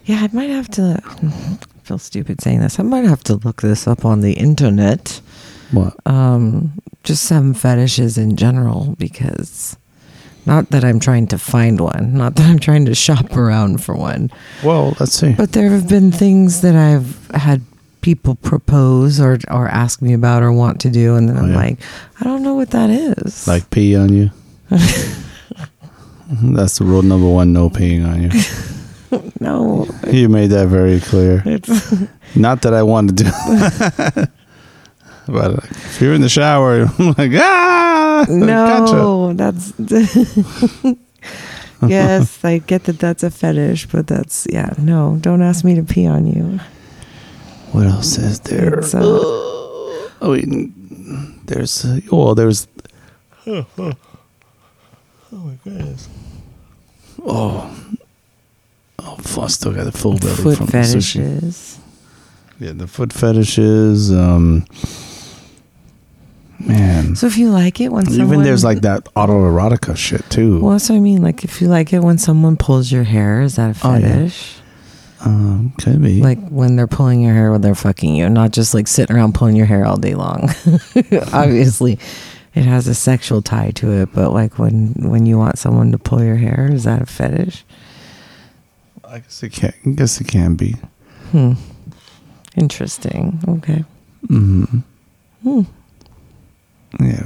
[0.05, 0.99] yeah, I might have to.
[1.05, 2.79] I feel stupid saying this.
[2.79, 5.21] I might have to look this up on the internet.
[5.71, 5.93] What?
[6.07, 6.71] um,
[7.03, 9.77] just some fetishes in general because
[10.45, 13.95] not that I'm trying to find one, not that I'm trying to shop around for
[13.95, 14.31] one,
[14.63, 15.33] Well, let's see.
[15.33, 17.61] but there have been things that I've had
[18.01, 21.49] people propose or or ask me about or want to do, and then Oh, I'm
[21.51, 21.55] yeah.
[21.57, 21.79] like,
[22.19, 23.47] I don't know what that is.
[23.47, 24.31] Like pee on you.
[26.31, 28.31] That's the rule number one: no peeing on you.
[29.39, 31.43] no, You made that very clear.
[32.35, 33.29] Not that I want to do,
[35.27, 37.88] but if you're in the shower, I'm like ah,
[38.27, 38.93] gotcha.
[38.93, 39.73] no, that's.
[41.87, 44.73] yes, I get that that's a fetish, but that's yeah.
[44.77, 46.59] No, don't ask me to pee on you.
[47.71, 48.79] What else is there?
[48.79, 50.45] Uh, oh, wait,
[51.45, 52.67] there's uh, oh, there's.
[55.31, 56.09] Oh my goodness.
[57.23, 57.75] Oh,
[58.99, 61.13] oh, I still got the full belly foot from the sushi.
[61.13, 61.79] fetishes.
[62.59, 64.11] Yeah, the foot fetishes.
[64.11, 64.65] Um,
[66.59, 70.59] man, So if you like it when someone even there's like that autoerotica shit too.
[70.59, 71.21] well, that's what I mean.
[71.21, 73.99] Like if you like it when someone pulls your hair, is that a Oh, yeah.
[74.07, 74.55] fetish?
[75.25, 76.21] Um, could be.
[76.21, 79.33] Like when they're pulling your hair when they're fucking you, not just like sitting around
[79.35, 80.49] pulling your hair all day long.
[81.33, 81.99] Obviously,
[82.55, 85.97] it has a sexual tie to it, but like when when you want someone to
[85.97, 87.65] pull your hair, is that a fetish?
[89.03, 89.73] I guess it can.
[89.85, 90.75] I guess it can be.
[91.31, 91.53] Hmm.
[92.55, 93.39] Interesting.
[93.47, 93.83] Okay.
[94.27, 94.79] Mm-hmm.
[95.43, 95.61] Hmm.
[96.99, 97.25] Yeah.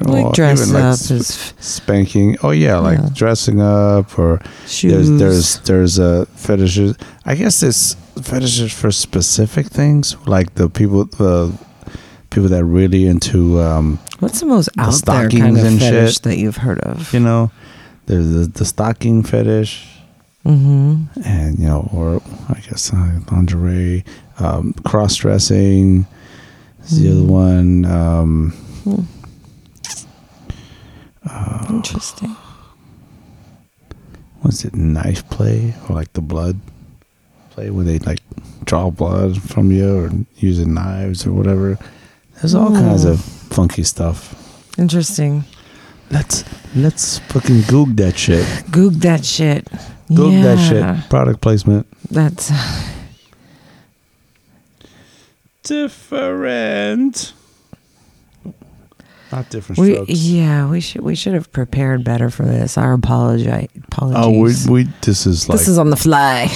[0.00, 2.36] Like Or dress even, like, up sp- spanking.
[2.42, 3.08] Oh yeah, like Yeah.
[3.14, 5.08] dressing up or shoes.
[5.08, 6.96] there's there's there's a fetishes.
[7.24, 11.52] I guess there's fetishes for specific things, like the people the
[12.30, 15.64] people that are really into um, What's the most the out there stockings kind of
[15.64, 16.22] and fetish shit.
[16.24, 17.12] that you've heard of?
[17.14, 17.50] you know,
[18.06, 19.86] there's the, the stocking fetish,
[20.44, 21.20] Mm-hmm.
[21.24, 24.04] and you know, or I guess uh, lingerie,
[24.40, 26.06] um, cross dressing.
[26.82, 27.26] Is the other Mm.
[27.28, 27.84] one.
[27.84, 28.54] Um,
[28.84, 29.02] Hmm.
[31.28, 32.36] uh, Interesting.
[34.42, 34.74] Was it?
[34.74, 36.58] Knife play or like the blood
[37.50, 38.20] play where they like
[38.64, 41.78] draw blood from you or using knives or whatever.
[42.36, 43.10] There's all kinds Mm.
[43.12, 44.34] of funky stuff.
[44.78, 45.44] Interesting.
[46.10, 48.46] Let's let's fucking goog that shit.
[48.70, 49.68] Goog that shit.
[50.12, 50.42] Goog yeah.
[50.42, 50.58] that
[51.00, 51.10] shit.
[51.10, 51.86] Product placement.
[52.10, 52.50] That's
[55.62, 57.32] Different.
[59.32, 59.92] Not different we.
[59.94, 60.10] strokes.
[60.10, 62.76] Yeah, we should we should have prepared better for this.
[62.76, 64.66] Our apologi- apologies.
[64.68, 66.48] Oh, we we this is like this is on the fly.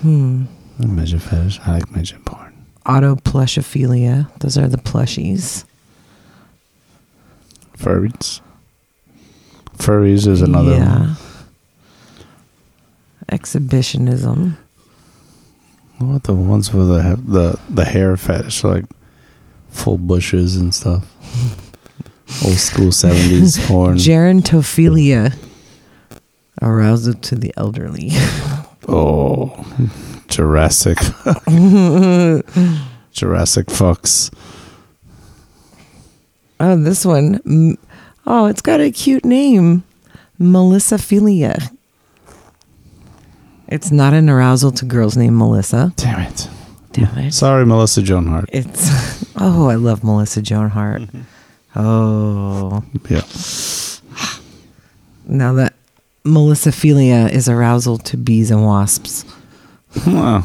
[0.02, 0.46] Hmm.
[0.78, 1.60] Midget fetish.
[1.66, 2.54] I like midget porn.
[2.86, 4.30] Autoplushophilia.
[4.40, 5.66] Those are the plushies.
[7.78, 8.42] Furries.
[9.78, 11.00] Furries is another yeah.
[11.00, 11.16] one.
[13.30, 14.58] Exhibitionism.
[15.98, 18.86] What about the ones with the the the hair fetish, like
[19.70, 21.06] full bushes and stuff?
[22.46, 23.98] Old school seventies porn.
[23.98, 25.36] Gerontophilia.
[26.62, 28.10] Arousal to the elderly.
[28.88, 29.66] oh,
[30.28, 30.98] Jurassic.
[33.12, 34.34] Jurassic fucks.
[36.60, 37.78] Oh, this one.
[38.28, 39.84] Oh, it's got a cute name.
[40.40, 41.72] Melissaphilia.
[43.68, 45.94] It's not an arousal to girls named Melissa.
[45.96, 46.50] Damn it.
[46.92, 47.34] Damn it.
[47.34, 48.50] Sorry, Melissa Joan Hart.
[48.52, 48.90] It's
[49.38, 51.04] oh, I love Melissa Joan Hart.
[51.04, 51.22] Mm-hmm.
[51.76, 53.22] Oh, Yeah.
[55.28, 55.74] now that
[56.26, 59.26] Melissaphilia is arousal to bees and wasps.
[60.06, 60.44] Wow.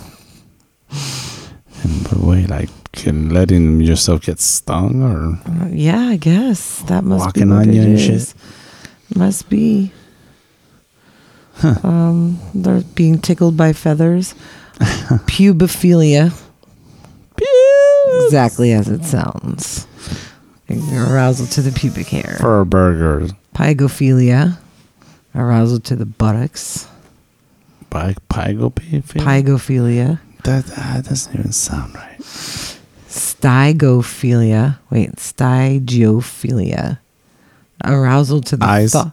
[1.82, 7.04] And but wait, like can letting yourself get stung or Uh, yeah, I guess that
[7.04, 8.32] must Walking be what on you and shit?
[9.14, 9.92] Must be.
[11.82, 14.34] Um, they're being tickled by feathers.
[15.28, 16.32] Pubophilia.
[18.24, 19.86] Exactly as it sounds.
[20.70, 22.36] Arousal to the pubic hair.
[22.40, 23.30] fur burgers?
[23.54, 24.58] Pygophilia.
[25.34, 26.86] Arousal to the buttocks.
[27.90, 29.02] Py- Pygopy?
[29.02, 30.20] Pygophilia.
[30.44, 32.18] That, uh, that doesn't even sound right.
[33.08, 34.78] Stygophilia.
[34.90, 36.98] Wait, stygophilia.
[37.84, 38.92] Arousal to the Eyes.
[38.92, 39.12] thought,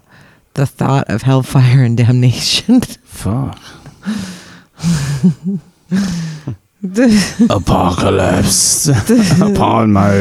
[0.53, 2.82] the thought of hellfire and damnation.
[3.03, 3.59] Fuck.
[7.49, 8.88] Apocalypse
[9.41, 10.11] upon my.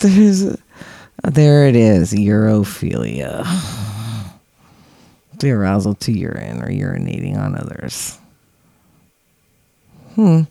[0.00, 0.56] There's,
[1.24, 2.12] there it is.
[2.12, 3.44] Urophilia.
[5.40, 8.18] The arousal to urine or urinating on others.
[10.14, 10.42] Hmm.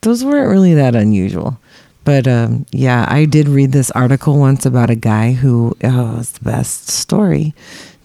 [0.00, 1.58] Those weren't really that unusual.
[2.04, 6.32] But um, yeah, I did read this article once about a guy who oh, it's
[6.32, 7.54] the best story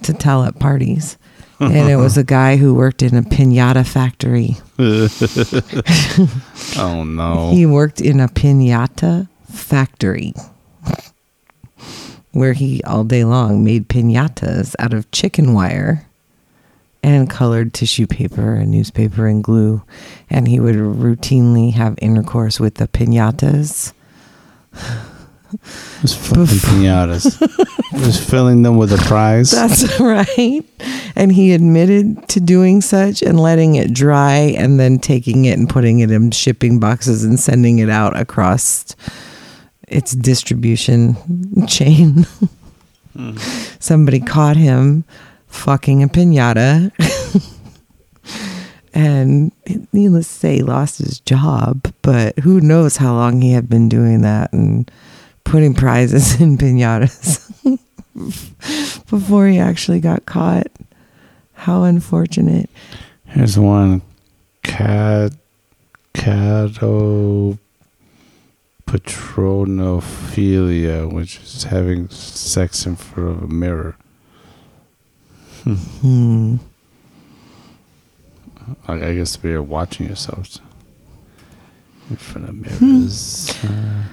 [0.04, 1.18] to tell at parties.
[1.60, 4.56] and it was a guy who worked in a pinata factory.
[6.78, 7.52] Oh no.
[7.52, 10.34] He worked in a pinata factory
[12.32, 16.06] where he all day long made pinatas out of chicken wire
[17.02, 19.82] and colored tissue paper and newspaper and glue.
[20.30, 23.94] And he would routinely have intercourse with the pinatas.
[26.02, 27.40] Just fucking pinatas.
[28.04, 29.52] Just filling them with a prize.
[29.52, 30.64] That's right.
[31.16, 35.68] And he admitted to doing such and letting it dry and then taking it and
[35.68, 38.96] putting it in shipping boxes and sending it out across
[39.88, 41.16] its distribution
[41.68, 42.28] chain.
[43.18, 43.38] Mm-hmm.
[43.80, 45.04] Somebody caught him
[45.50, 46.92] fucking a pinata.
[48.94, 49.52] and
[49.92, 51.94] needless to say, lost his job.
[52.02, 54.90] But who knows how long he had been doing that and
[55.44, 57.46] putting prizes in pinatas
[59.10, 60.68] before he actually got caught.
[61.54, 62.70] How unfortunate.
[63.26, 64.02] Here's one.
[64.64, 65.34] Cat.
[66.14, 67.60] Cato.
[68.86, 73.98] Patronophilia, which is having sex in front of a mirror.
[75.64, 76.58] Hmm.
[78.88, 80.62] I, I guess we're watching yourselves
[82.10, 83.56] in front of mirrors.
[83.64, 84.04] Uh,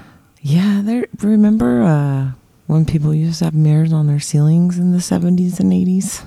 [0.40, 1.06] Yeah, there.
[1.22, 2.30] Remember uh,
[2.66, 6.22] when people used to have mirrors on their ceilings in the seventies and eighties?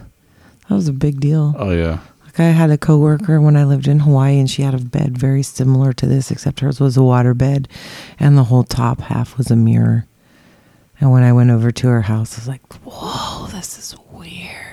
[0.67, 1.55] That was a big deal.
[1.57, 1.99] oh yeah.
[2.25, 5.17] Like I had a coworker when I lived in Hawaii, and she had a bed
[5.17, 7.67] very similar to this, except hers was a water bed,
[8.19, 10.05] and the whole top half was a mirror.
[11.01, 14.65] And when I went over to her house, I was like, "Whoa, this is weird."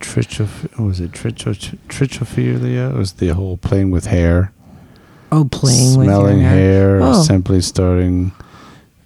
[0.00, 2.90] Trichoph- was it tricho- trichophilia?
[2.90, 4.50] It was the whole playing with hair,
[5.30, 6.50] Oh, playing smelling with hair.
[6.50, 7.22] hair, or Oh.
[7.22, 8.32] simply starting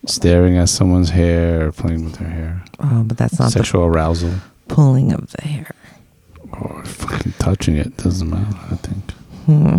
[0.07, 2.65] staring at someone's hair, or playing with their hair.
[2.81, 4.31] Oh, but that's not Sexual arousal,
[4.69, 5.71] pulling of the hair.
[6.53, 8.57] or fucking touching it doesn't matter.
[8.71, 9.11] I think.
[9.47, 9.79] Hmm.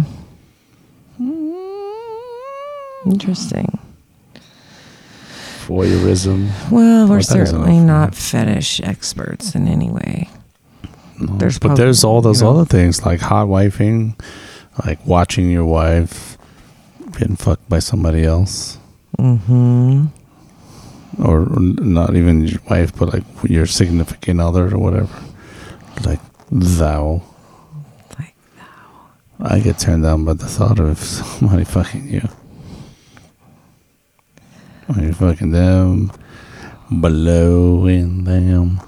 [3.10, 3.80] Interesting.
[5.68, 6.50] Voyeurism.
[6.72, 10.30] Well, we're certainly not fetish experts in any way.
[11.20, 12.52] No, There's but there's all those you know.
[12.60, 14.20] other things like hot wifing,
[14.86, 16.38] like watching your wife
[17.18, 18.78] getting fucked by somebody else,
[19.18, 20.08] Mm-hmm.
[21.24, 25.16] or not even your wife, but like your significant other or whatever.
[26.06, 26.20] Like
[26.52, 27.22] thou.
[28.20, 28.36] Like
[29.40, 32.28] I get turned on by the thought of somebody fucking you.
[34.90, 36.12] Or you fucking them,
[36.92, 38.82] blowing them.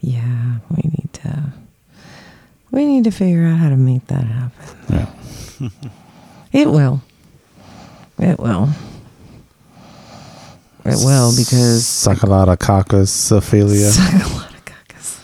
[0.00, 1.07] yeah, we need.
[2.70, 4.76] We need to figure out how to make that happen.
[4.90, 5.68] Yeah.
[6.50, 7.02] It will.
[8.18, 8.70] It will.
[10.84, 13.90] It will because Suck a lot of caucus, Ophelia.
[13.90, 15.20] Suck a lot of caucus.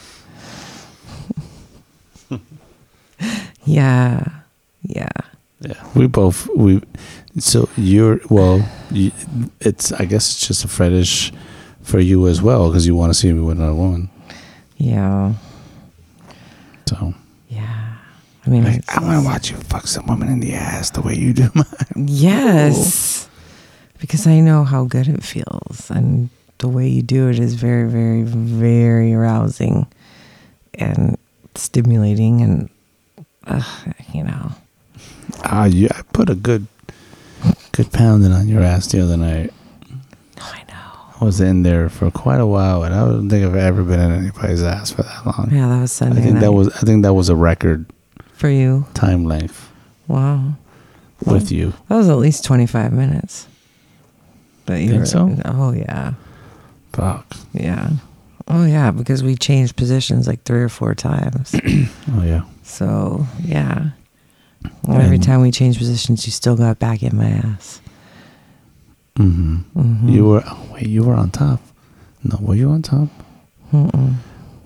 [3.65, 4.23] yeah.
[4.83, 5.09] Yeah.
[5.61, 6.83] Yeah, we both we.
[7.39, 8.69] So you're well.
[8.91, 9.13] You,
[9.61, 11.33] it's I guess it's just a fetish
[11.83, 14.11] for you as well because you want to see me with another woman.
[14.77, 15.33] Yeah.
[16.87, 17.15] So.
[18.47, 21.01] I mean, like, I want to watch you fuck some woman in the ass the
[21.01, 21.65] way you do mine.
[22.09, 23.29] Yes.
[23.99, 25.91] Because I know how good it feels.
[25.91, 26.29] And
[26.59, 29.87] the way you do it is very, very, very arousing
[30.75, 31.17] and
[31.55, 32.43] stimulating.
[32.43, 32.69] And,
[33.47, 33.63] uh,
[34.13, 34.53] you know,
[35.45, 35.89] Ah, you.
[35.91, 36.67] I put a good,
[37.73, 39.53] good pounding on your ass the other night.
[40.39, 40.91] I know.
[41.21, 44.01] I was in there for quite a while, and I don't think I've ever been
[44.01, 45.49] in anybody's ass for that long.
[45.51, 46.23] Yeah, that was I Sunday.
[46.23, 46.69] think that was.
[46.77, 47.87] I think that was a record
[48.45, 48.85] for you.
[48.93, 49.71] time length
[50.07, 50.53] Wow.
[51.25, 51.73] with you.
[51.89, 53.49] That was at least 25 minutes.
[54.67, 55.37] But you Think were, so?
[55.47, 56.13] Oh, yeah.
[56.93, 57.37] Fuck.
[57.55, 57.89] Yeah.
[58.47, 58.91] Oh, yeah.
[58.91, 61.55] Because we changed positions like three or four times.
[62.13, 62.43] Oh yeah.
[62.63, 63.91] So yeah,
[64.87, 67.81] Well, every time we changed positions, you still got back in my ass.
[69.17, 69.57] Mm-hmm.
[69.81, 70.43] hmm You were.
[70.47, 71.61] Oh, wait, you were on top.
[72.23, 73.09] No, were you on top?
[73.73, 74.15] Mm-mm.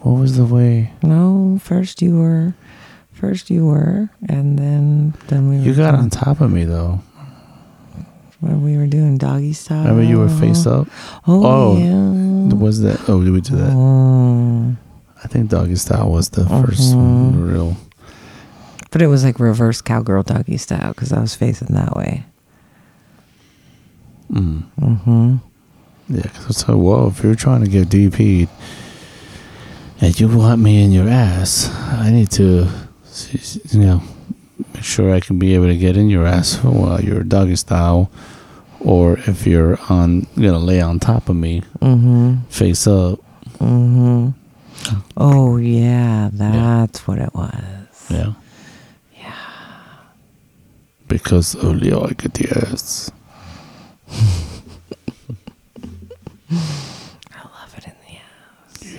[0.00, 0.92] What was the way?
[1.02, 2.54] No, first you were,
[3.18, 5.62] first you were, and then then we were.
[5.64, 7.00] You got on top of me though.
[8.40, 9.82] when we were doing doggy style.
[9.82, 10.86] Remember you were face up.
[11.26, 12.54] Oh, Oh, yeah.
[12.54, 13.08] Was that?
[13.08, 13.72] Oh, did we do that?
[13.74, 14.76] Oh.
[15.22, 17.32] I think doggy style was the first one.
[17.38, 17.76] The real.
[18.90, 22.24] But it was like reverse cowgirl doggy style because I was facing that way.
[24.32, 24.62] Mm.
[24.80, 25.36] Mm-hmm.
[26.10, 28.48] Yeah, because it's like, whoa, if you're trying to get DP'd
[30.00, 32.66] and you want me in your ass, I need to,
[33.72, 34.02] you know,
[34.74, 38.10] make sure I can be able to get in your ass while you're doggy style.
[38.80, 42.42] Or if you're on, gonna lay on top of me, Mm-hmm.
[42.48, 43.18] face up.
[43.58, 44.28] Mm-hmm.
[45.16, 47.52] Oh yeah, that's what it was.
[48.08, 48.34] Yeah.
[49.16, 49.34] Yeah.
[51.08, 53.10] Because only I get the ass.
[56.50, 58.18] I love it in the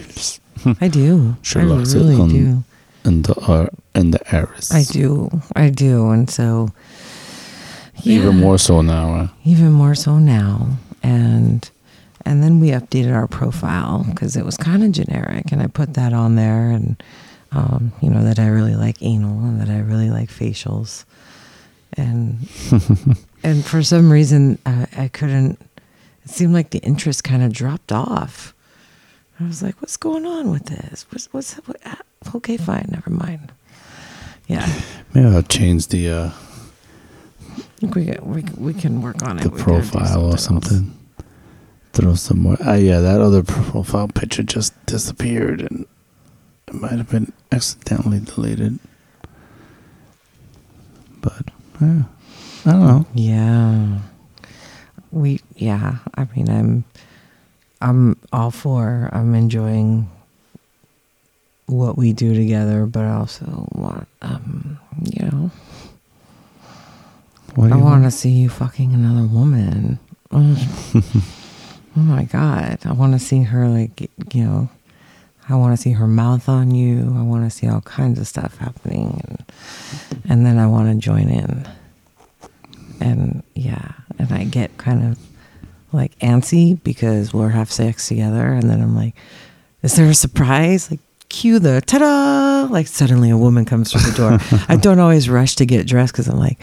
[0.01, 0.39] ass.
[0.81, 1.37] I do.
[1.41, 2.63] Sure I it really on- do.
[3.03, 4.71] And the uh, and the Aris.
[4.73, 5.29] I do.
[5.55, 6.09] I do.
[6.09, 6.69] And so
[8.03, 9.15] Even more so now.
[9.15, 9.27] Huh?
[9.45, 10.77] even more so now.
[11.01, 11.69] And
[12.25, 15.93] and then we updated our profile because it was kind of generic and I put
[15.95, 17.01] that on there and
[17.51, 21.05] um, you know that I really like anal and that I really like facials.
[21.93, 22.47] And
[23.43, 25.59] and for some reason I, I couldn't
[26.25, 28.53] it seemed like the interest kind of dropped off.
[29.39, 31.05] I was like, "What's going on with this?
[31.09, 31.77] What's what's what,
[32.35, 32.57] okay?
[32.57, 33.51] Fine, never mind."
[34.47, 34.67] Yeah,
[35.13, 36.29] Maybe I'll change the uh,
[37.81, 39.43] we we we can work on it.
[39.43, 40.43] the We gotta do profile or else.
[40.43, 40.95] something.
[41.93, 42.57] Throw some more.
[42.61, 45.85] Ah, yeah, that other profile picture just disappeared, and
[46.67, 48.79] it might have been accidentally deleted.
[51.21, 51.49] But
[51.81, 52.03] yeah,
[52.65, 53.05] I don't know.
[53.13, 53.99] Yeah,
[55.11, 55.97] we yeah.
[56.15, 56.83] I mean, I'm
[57.81, 59.09] I'm all for.
[59.11, 60.09] I'm enjoying
[61.69, 65.51] what we do together, but I also want um you know
[67.55, 69.99] What I want to see you fucking another woman.
[70.31, 70.91] Oh,
[71.97, 72.79] oh my god!
[72.85, 74.69] I want to see her like you know.
[75.51, 77.11] I want to see her mouth on you.
[77.17, 79.43] I want to see all kinds of stuff happening, and
[80.29, 81.67] and then I want to join in.
[83.01, 85.19] And yeah, and I get kind of
[85.91, 89.15] like antsy because we'll have sex together, and then I'm like,
[89.81, 90.99] "Is there a surprise?" Like
[91.29, 92.67] cue the ta-da!
[92.71, 94.65] Like suddenly a woman comes through the door.
[94.67, 96.59] I don't always rush to get dressed because I'm like,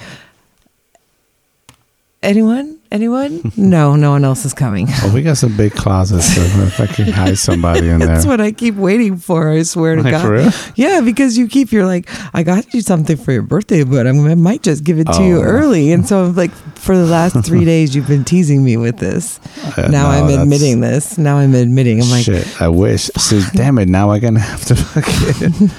[2.22, 2.78] anyone?
[2.92, 3.52] Anyone?
[3.56, 4.86] no, no one else is coming.
[5.02, 6.34] Oh, we got some big closets.
[6.34, 8.08] So if I can hide somebody in there.
[8.08, 9.50] That's what I keep waiting for.
[9.50, 10.22] I swear to Like, God.
[10.22, 10.50] for real?
[10.76, 14.24] Yeah, because you keep you're like, I got you something for your birthday, but I'm,
[14.26, 15.42] I might just give it to you Oh.
[15.42, 15.90] early.
[15.92, 16.52] And so, i'm like,
[16.86, 19.40] for the last three days, you've been teasing me with this.
[19.76, 21.18] Uh, now no, I'm admitting this.
[21.18, 22.00] Now I'm admitting.
[22.00, 23.10] I'm like, Shit, I wish.
[23.52, 23.88] Damn it!
[23.88, 25.70] Now I'm gonna have to fucking.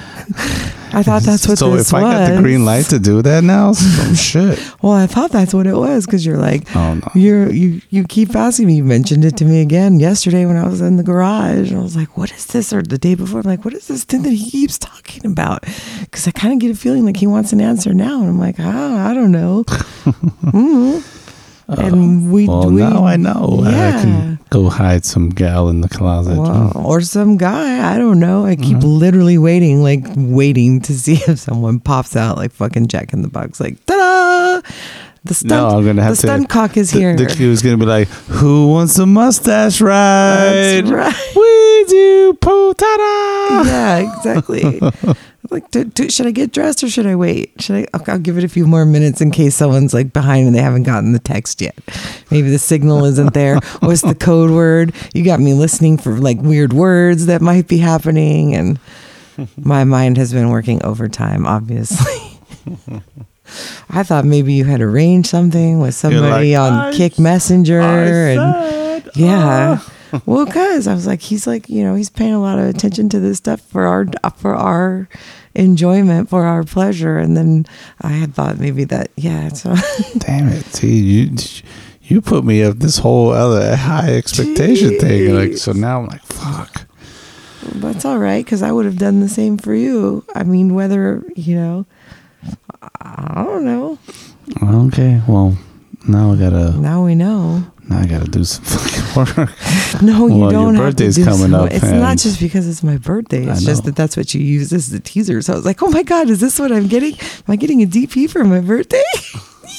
[0.92, 3.72] I thought that's what so if I got the green light to do that now,
[3.76, 4.58] oh shit.
[4.82, 7.08] Well, I thought that's what it was because you're like, Oh no.
[7.14, 8.76] you're you you keep asking me.
[8.76, 11.82] You mentioned it to me again yesterday when I was in the garage, and I
[11.82, 14.22] was like, "What is this?" Or the day before, I'm like, "What is this thing
[14.22, 15.64] that he keeps talking about?"
[16.00, 18.38] Because I kind of get a feeling like he wants an answer now, and I'm
[18.38, 21.17] like, "Ah, I don't know." mm
[21.70, 23.60] Oh, and we, Well, we now I know.
[23.64, 24.00] I Yeah.
[24.02, 26.38] can go hide some gal in the closet.
[26.38, 27.94] Well, or some guy.
[27.94, 28.46] I don't know.
[28.46, 28.88] I keep mm-hmm.
[28.88, 33.28] literally waiting, like waiting to see if someone pops out, like fucking Jack in the
[33.28, 33.94] Box, like ta
[34.62, 34.68] da!
[35.24, 36.26] The stunt, no, I'm gonna have the to.
[36.28, 37.16] stunt cock is the, here.
[37.16, 40.86] The cue is gonna be like, "Who wants a mustache ride?
[40.86, 41.32] That's right.
[41.36, 41.57] We
[41.88, 44.80] do potada." yeah, exactly.
[45.50, 47.52] like, do, do, should I get dressed or should I wait?
[47.60, 47.86] Should I?
[47.96, 50.62] Okay, I'll give it a few more minutes in case someone's like behind and they
[50.62, 51.76] haven't gotten the text yet.
[52.30, 53.56] Maybe the signal isn't there.
[53.80, 54.94] What's the code word?
[55.14, 58.78] You got me listening for like weird words that might be happening, and
[59.56, 61.46] my mind has been working overtime.
[61.46, 62.38] Obviously.
[63.88, 69.10] I thought maybe you had arranged something with somebody like, on "I Kik Messenger and
[69.14, 69.78] yeah.
[69.80, 69.90] uh."
[70.26, 73.08] Well, cause I was like, he's like, you know, he's paying a lot of attention
[73.10, 74.06] to this stuff for our
[74.36, 75.08] for our
[75.54, 77.66] enjoyment, for our pleasure, and then
[78.00, 79.48] I had thought maybe that, yeah.
[79.48, 79.74] So
[80.18, 80.64] Damn it!
[80.66, 81.36] See you.
[82.02, 85.34] You put me up this whole other high expectation thing.
[85.34, 86.86] Like so now I'm like, fuck.
[87.74, 90.24] that's all right, cause I would have done the same for you.
[90.34, 91.86] I mean, whether you know,
[93.00, 93.98] I don't know.
[94.86, 95.58] Okay, well
[96.06, 97.70] now I gotta Now we know.
[97.88, 100.02] Now I gotta do some fucking work.
[100.02, 101.64] No, you Well, don't have birthday's to do coming so.
[101.64, 103.44] up, It's not just because it's my birthday.
[103.46, 105.40] It's just that that's what you use as the teaser.
[105.42, 107.14] So I was like, oh my god, is this what I'm getting?
[107.14, 109.02] Am I getting a DP for my birthday?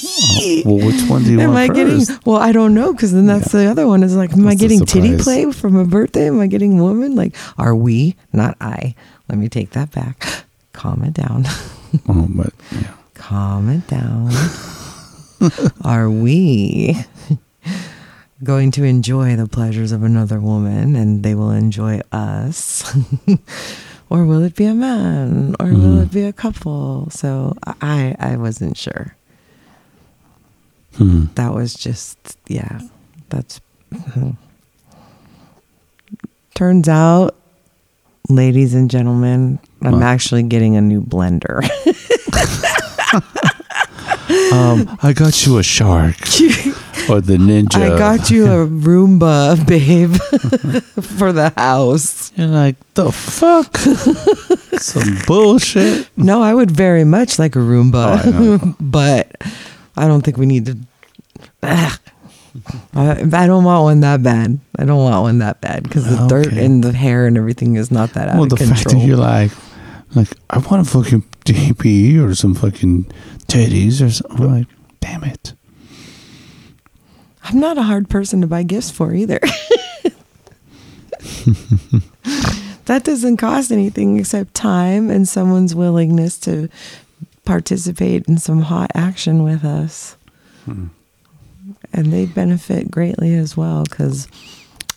[0.02, 1.48] Oh, well, which one do you want?
[1.48, 2.08] am want I first?
[2.08, 2.22] getting?
[2.24, 4.02] Well, I don't know because then that's the other one.
[4.02, 6.28] Is like, am I That's the getting titty play for my birthday?
[6.28, 7.16] Am I getting woman?
[7.16, 8.16] Like, are we?
[8.32, 8.94] Not I.
[9.28, 10.26] Let me take that back.
[10.72, 11.44] Calm it down.
[12.08, 12.94] Oh, but yeah.
[13.14, 14.30] Calm it down.
[15.84, 16.96] are we
[18.42, 22.82] going to enjoy the pleasures of another woman, and they will enjoy us?
[24.10, 25.54] or will it be a man?
[25.60, 26.02] Or will Mhm.
[26.04, 27.08] it be a couple?
[27.10, 29.14] So I, I wasn't sure.
[30.96, 31.26] Hmm.
[31.36, 32.18] that was just
[32.48, 32.80] yeah
[33.30, 33.60] that's
[36.54, 37.36] turns out
[38.28, 40.02] ladies and gentlemen i'm What?
[40.02, 41.62] actually getting a new blender
[44.52, 46.16] Um, I got you a shark
[47.10, 47.76] or the ninja.
[47.76, 50.14] i got you a roomba babe
[51.18, 53.76] for the house You're like the fuck?
[54.80, 56.08] Some bullshit.
[56.16, 59.32] no i would very much like a roomba Oh, I but
[59.96, 60.78] i don't think we need to.
[61.62, 61.96] I,
[62.94, 64.58] I don't want one that bad.
[64.78, 67.90] I don't want one that bad because the dirt and the hair and everything is
[67.90, 68.76] not that out Well, of the control.
[68.76, 69.52] fact that you're like,
[70.16, 73.04] like I want a fucking DP or some fucking
[73.46, 74.44] titties or something.
[74.46, 74.66] I'm like,
[75.00, 75.54] damn it.
[77.44, 79.40] I'm not a hard person to buy gifts for either.
[82.84, 86.68] that doesn't cost anything except time and someone's willingness to
[87.44, 90.16] participate in some hot action with us.
[90.64, 90.88] Hmm.
[91.92, 94.28] And they benefit greatly as well because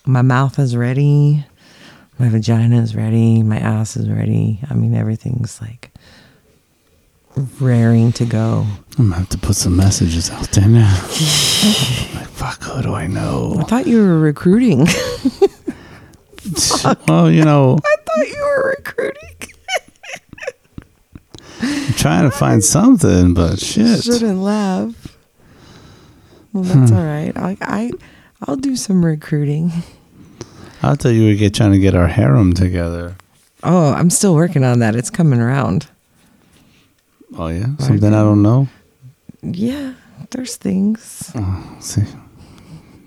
[0.06, 1.46] my mouth is ready,
[2.20, 4.60] my vagina is ready, my ass is ready.
[4.70, 5.93] I mean, everything's like
[7.60, 8.66] raring to go.
[8.98, 10.94] I'm gonna have to put some messages out there now.
[11.04, 13.56] like, fuck, who do I know?
[13.60, 14.88] I thought you were recruiting.
[17.08, 19.30] well, you know, I thought you were recruiting.
[21.62, 24.04] I'm trying to find something, but shit.
[24.04, 25.18] Shouldn't laugh.
[26.52, 26.98] Well, that's Hmm.
[26.98, 27.32] all right.
[27.36, 27.92] I, I,
[28.46, 29.72] I'll do some recruiting.
[30.84, 33.16] I thought you would get trying to get our harem together.
[33.64, 34.96] Oh, I'm still working on that.
[34.96, 35.88] It's coming around.
[37.38, 38.68] Oh yeah, something I don't know.
[39.42, 39.94] Yeah,
[40.32, 41.32] there's things.
[41.36, 42.04] Oh, see,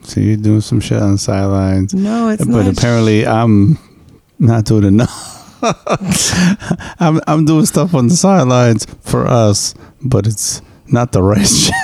[0.03, 2.77] see, you're doing some shit on the sidelines, No, it's but not.
[2.79, 3.79] apparently I'm
[4.39, 5.35] not doing enough.
[7.01, 11.75] I'm I'm doing stuff on the sidelines for us, but it's not the right shit.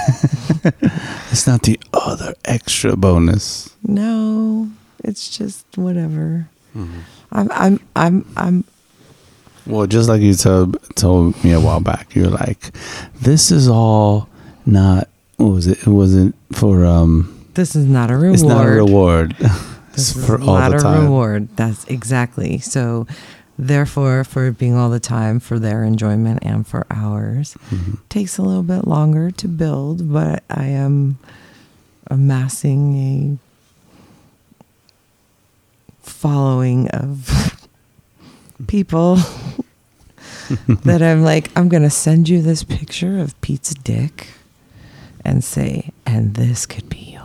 [1.30, 3.74] it's not the other extra bonus.
[3.82, 4.68] no,
[5.04, 6.48] it's just whatever.
[6.76, 7.00] Mm-hmm.
[7.32, 8.64] I'm, I'm, I'm, I'm.
[9.66, 12.72] Well, just like you told told me a while back, you're like,
[13.20, 14.28] this is all
[14.66, 15.08] not.
[15.36, 15.78] What was it?
[15.82, 17.28] It wasn't for um.
[17.54, 18.34] This is not a reward.
[18.34, 19.36] It's not a reward.
[19.92, 21.04] This it's is for all not the a time.
[21.04, 21.48] reward.
[21.56, 23.06] That's exactly so.
[23.58, 27.98] Therefore, for being all the time for their enjoyment and for ours, Mhm.
[28.08, 31.18] takes a little bit longer to build, but I am
[32.10, 33.38] amassing a
[36.02, 37.51] following of
[38.66, 39.16] people
[40.84, 44.28] that I'm like, I'm gonna send you this picture of Pete's dick
[45.24, 47.22] and say, and this could be yours.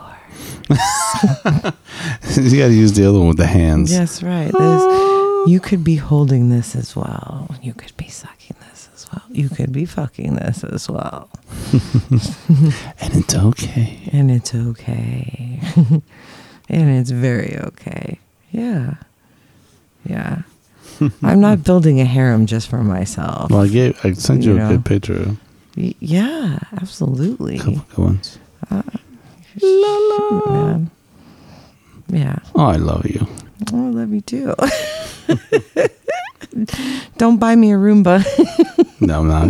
[0.69, 3.91] you got to use the other one with the hands.
[3.91, 4.47] Yes, right.
[4.47, 5.45] This, oh.
[5.47, 7.55] you could be holding this as well.
[7.61, 9.23] You could be sucking this as well.
[9.29, 11.29] You could be fucking this as well.
[12.99, 14.09] And it's okay.
[14.11, 15.61] And it's okay.
[16.69, 18.19] and it's very okay.
[18.51, 18.95] Yeah.
[20.05, 20.41] Yeah.
[21.23, 23.49] I'm not building a harem just for myself.
[23.51, 24.69] Well, I gave, I sent you, You a know.
[24.69, 25.35] good picture.
[25.75, 27.55] Y- Yeah, absolutely.
[27.55, 28.37] A couple good ones.
[28.71, 28.81] Uh,
[29.59, 30.91] Shoot, man.
[32.09, 32.39] Yeah.
[32.55, 33.27] Oh, I love you.
[33.73, 34.53] Oh, I love you too.
[37.17, 38.23] Don't buy me a Roomba.
[38.99, 39.45] No, I'm not.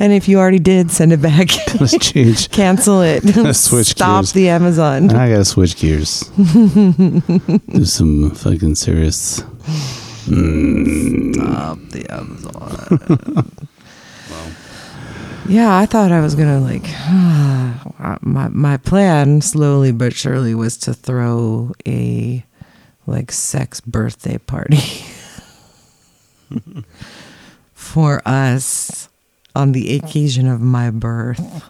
[0.00, 1.48] and if you already did, send it back.
[1.80, 2.50] Let's change.
[2.50, 3.22] Cancel it.
[3.54, 4.32] Switch Stop gears.
[4.32, 5.08] the Amazon.
[5.10, 6.22] I gotta switch gears.
[6.36, 9.44] Do some fucking serious.
[10.24, 13.50] Stop the Amazon.
[15.48, 16.84] Yeah, I thought I was gonna like
[18.22, 22.44] my my plan slowly but surely was to throw a
[23.06, 25.04] like sex birthday party
[27.74, 29.08] for us
[29.56, 31.64] on the occasion of my birth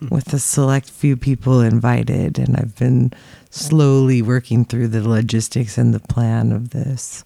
[0.10, 3.12] with a select few people invited and I've been
[3.50, 7.24] slowly working through the logistics and the plan of this.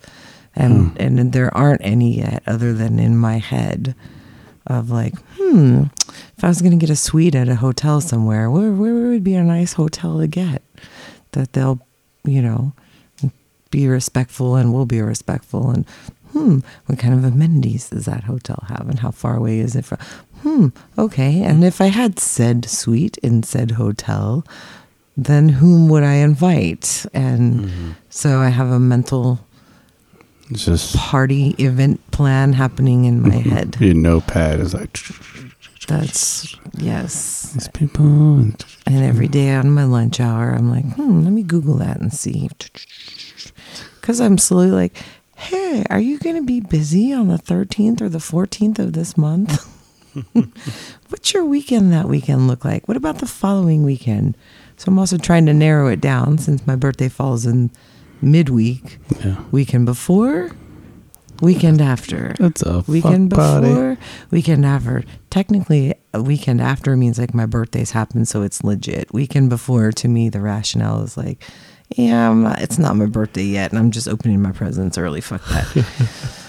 [0.56, 3.94] And and there aren't any yet other than in my head
[4.66, 5.84] of like hmm
[6.36, 9.24] if I was going to get a suite at a hotel somewhere where where would
[9.24, 10.62] be a nice hotel to get?
[11.32, 11.80] That they'll
[12.24, 12.72] you know
[13.70, 15.70] be respectful and will be respectful.
[15.70, 15.86] And
[16.32, 18.88] hmm what kind of amenities does that hotel have?
[18.88, 19.98] And how far away is it from?
[20.42, 21.42] Hmm okay.
[21.42, 24.46] And if i had said suite in said hotel
[25.16, 29.38] then whom would i invite and so i have a mental
[30.52, 34.98] just party event plan happening in my head your notepad is like
[35.86, 38.04] that's yes these people.
[38.04, 42.00] And And every day on my lunch hour, I'm like, hmm, let me Google that
[42.00, 42.48] and see.
[44.00, 44.96] Because I'm slowly like,
[45.36, 49.16] hey, are you going to be busy on the 13th or the 14th of this
[49.16, 49.70] month?
[51.08, 52.86] What's your weekend that weekend look like?
[52.86, 54.36] What about the following weekend?
[54.76, 57.70] So I'm also trying to narrow it down since my birthday falls in
[58.20, 58.98] midweek.
[59.24, 60.50] yeah, Weekend before,
[61.42, 63.68] weekend after that's a weekend party.
[63.68, 63.98] before,
[64.30, 65.04] weekend after.
[65.30, 69.12] Technically, a weekend after means like my birthday's happened, so it's legit.
[69.12, 71.42] Weekend before, to me, the rationale is like,
[71.96, 75.20] yeah, not, it's not my birthday yet, and I'm just opening my presents early.
[75.20, 75.86] Fuck that.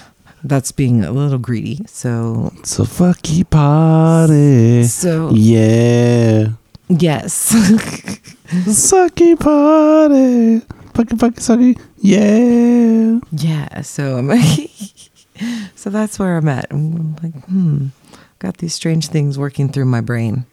[0.44, 1.82] That's being a little greedy.
[1.88, 4.84] So, It's a fucky party.
[4.84, 6.50] so Yeah,
[6.90, 7.52] yes,
[8.66, 10.66] sucky party.
[10.94, 11.80] Fucky fucky sucky.
[11.98, 13.20] Yeah.
[13.32, 13.82] yeah.
[13.82, 14.32] So I'm
[15.76, 16.68] so that's where I'm at.
[16.72, 17.88] I'm like, hmm,
[18.40, 20.46] got these strange things working through my brain.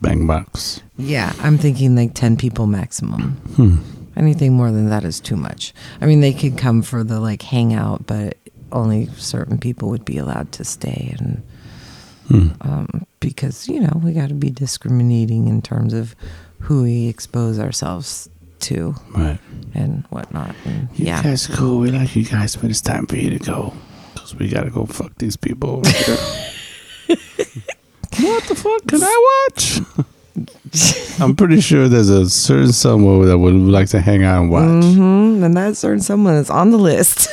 [0.00, 0.82] Bang box.
[0.98, 3.32] Yeah, I'm thinking like 10 people maximum.
[3.56, 3.76] Hmm.
[4.16, 5.72] Anything more than that is too much.
[6.00, 8.36] I mean, they could come for the like hangout, but
[8.72, 11.14] only certain people would be allowed to stay.
[11.18, 11.42] And
[12.28, 12.48] Hmm.
[12.60, 16.14] um, because, you know, we got to be discriminating in terms of
[16.60, 18.28] who we expose ourselves
[18.60, 19.38] to Right.
[19.74, 20.54] and whatnot.
[20.64, 21.22] And You yeah.
[21.22, 21.78] guys are cool.
[21.80, 23.74] We like you guys, but it's time for you to go.
[24.14, 25.82] Because we got to go fuck these people
[28.18, 29.80] what the fuck can I watch?
[31.20, 34.84] I'm pretty sure there's a certain someone that would like to hang out and watch.
[34.84, 37.28] hmm And that certain someone is on the list.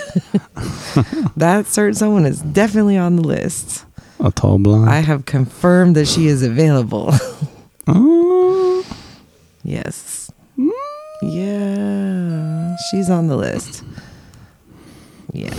[1.37, 3.85] that certain someone is definitely on the list.
[4.23, 4.89] A tall blonde.
[4.89, 7.09] I have confirmed that she is available.
[7.87, 8.85] oh,
[9.63, 10.31] yes.
[11.21, 12.75] Yeah.
[12.89, 13.83] She's on the list.
[15.33, 15.49] Yeah.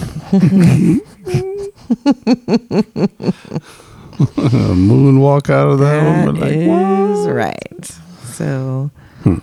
[4.19, 6.41] moonwalk out of that, That one.
[6.41, 7.85] Like, is right.
[8.33, 8.91] So,
[9.23, 9.39] Hmm.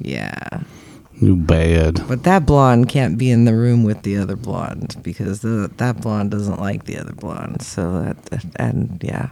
[0.00, 0.60] yeah.
[1.22, 2.02] You bad.
[2.08, 6.00] But that blonde can't be in the room with the other blonde because the, that
[6.00, 7.62] blonde doesn't like the other blonde.
[7.62, 9.28] So that, and yeah,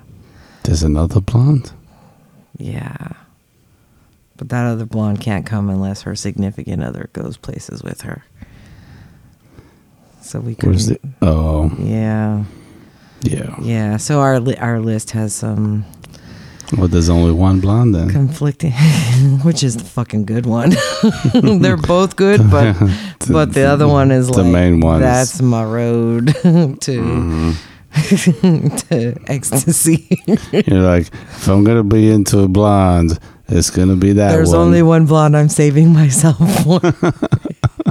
[0.63, 1.73] There's another blonde.
[2.57, 3.09] yeah.
[4.37, 8.25] But that other blonde can't come unless her significant other goes places with her.
[10.23, 11.01] So we Where's could.
[11.21, 11.27] the?
[11.27, 12.45] Oh, Yeah,
[13.23, 13.57] yeah.
[13.61, 13.97] yeah.
[13.97, 15.85] So our li- our list has some
[16.77, 18.09] Well, there's only one blonde then.
[18.11, 18.73] conflicting,
[19.43, 20.71] which is the fucking good one.
[21.61, 22.77] They're both good, but
[23.29, 27.55] but the other one is the like main one That's my road to
[27.93, 28.89] Mhm.
[28.89, 30.23] to ecstasy.
[30.53, 33.19] You're like, if I'm gonna be into a blonde,
[33.49, 34.59] it's gonna be that There's one.
[34.59, 36.81] only one blonde I'm saving myself for.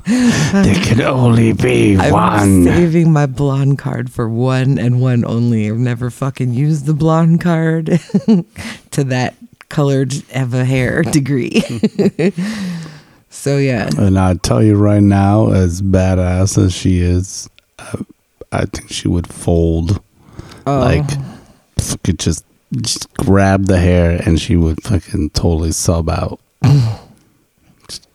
[0.52, 2.64] there can only be I'm one.
[2.64, 5.70] saving my blonde card for one and one only.
[5.70, 7.86] I've never fucking used the blonde card
[8.92, 9.36] to that
[9.70, 11.62] colored Eva hair degree.
[13.30, 17.98] so yeah, And I tell you right now, as badass as she is, uh,
[18.52, 20.02] I think she would fold.
[20.66, 21.08] oh, Like,
[22.04, 22.46] could just,
[22.82, 26.40] just grab the hair and she would fucking totally sub out.
[27.88, 28.08] just,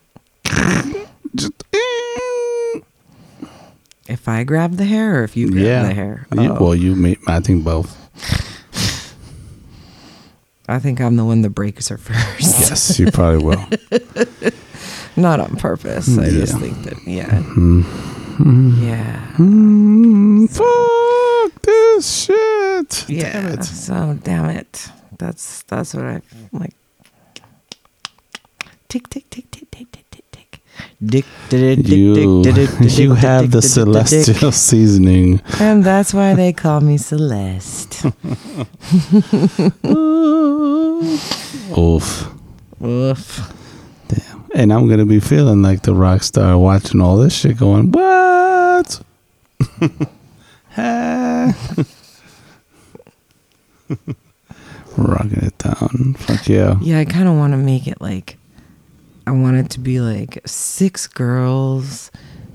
[1.37, 1.53] just,
[4.25, 5.83] if I grab the hair or if you grab yeah.
[5.83, 6.27] the hair.
[6.33, 7.95] Oh, well, you may, I think both.
[10.67, 12.41] I think I'm the one that breaks her first.
[12.41, 13.63] Yes, you probably will.
[15.17, 16.17] Not on purpose.
[16.19, 18.83] I just think that yeah, Mm.
[18.83, 23.05] yeah, Mm, fuck this shit.
[23.11, 23.33] yeah.
[23.43, 23.65] Damn it.
[23.65, 24.89] So damn it.
[25.19, 26.73] That's that's what I like.
[28.89, 30.04] Tick tick tick tick tick tick.
[31.05, 35.41] Dick dick dick You, dick you have the celestial seasoning.
[35.61, 38.05] and that's why they call me Celeste.
[41.79, 42.29] Oof.
[42.83, 43.53] Oof.
[44.09, 44.45] Damn.
[44.55, 49.01] And I'm gonna be feeling like the rock star watching all this shit going, What?
[54.97, 56.15] Rocking it down.
[56.19, 56.77] Fuck yeah.
[56.81, 58.37] Yeah, I kind of want to make it like
[59.27, 62.11] I want it to be like six girls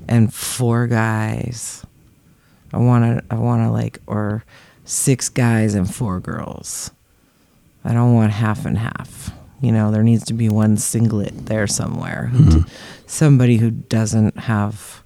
[0.07, 1.85] and four guys.
[2.71, 4.43] I want to I want to like or
[4.85, 6.91] six guys and four girls.
[7.83, 9.31] I don't want half and half.
[9.61, 12.29] You know, there needs to be one singlet there somewhere.
[12.31, 12.69] D- mm-hmm.
[13.07, 15.03] somebody who doesn't have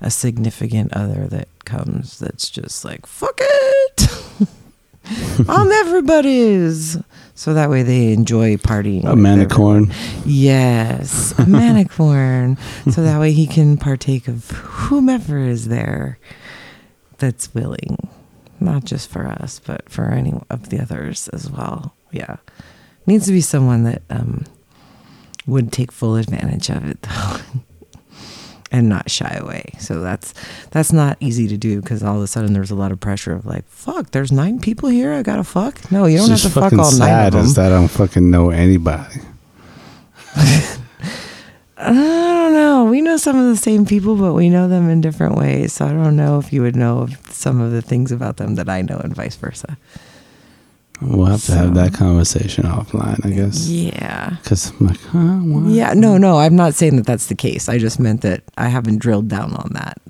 [0.00, 4.08] a significant other that comes that's just like fuck it.
[5.48, 6.98] I'm everybody's.
[7.36, 9.04] So that way they enjoy partying.
[9.04, 9.92] A manicorn.
[10.24, 12.58] Yes, a manicorn.
[12.90, 16.18] so that way he can partake of whomever is there
[17.18, 18.08] that's willing.
[18.58, 21.94] Not just for us, but for any of the others as well.
[22.10, 22.36] Yeah.
[23.06, 24.46] Needs to be someone that um,
[25.46, 27.36] would take full advantage of it though.
[28.72, 29.64] and not shy away.
[29.78, 30.34] So that's
[30.70, 33.32] that's not easy to do because all of a sudden there's a lot of pressure
[33.32, 35.12] of like, fuck, there's nine people here.
[35.12, 35.90] I gotta fuck.
[35.92, 37.64] No, you don't It's have to fuck all nine sad of is them.
[37.64, 39.20] that I don't fucking know anybody.
[41.78, 42.84] I don't know.
[42.86, 45.74] We know some of the same people, but we know them in different ways.
[45.74, 48.68] So I don't know if you would know some of the things about them that
[48.68, 49.76] I know, and vice versa.
[51.02, 53.68] We'll have to have that conversation offline, I guess.
[53.68, 54.36] Yeah.
[54.42, 55.18] Because I'm like, huh?
[55.18, 55.70] What?
[55.70, 55.92] Yeah.
[55.92, 56.38] No, no.
[56.38, 57.68] I'm not saying that that's the case.
[57.68, 60.00] I just meant that I haven't drilled down on that,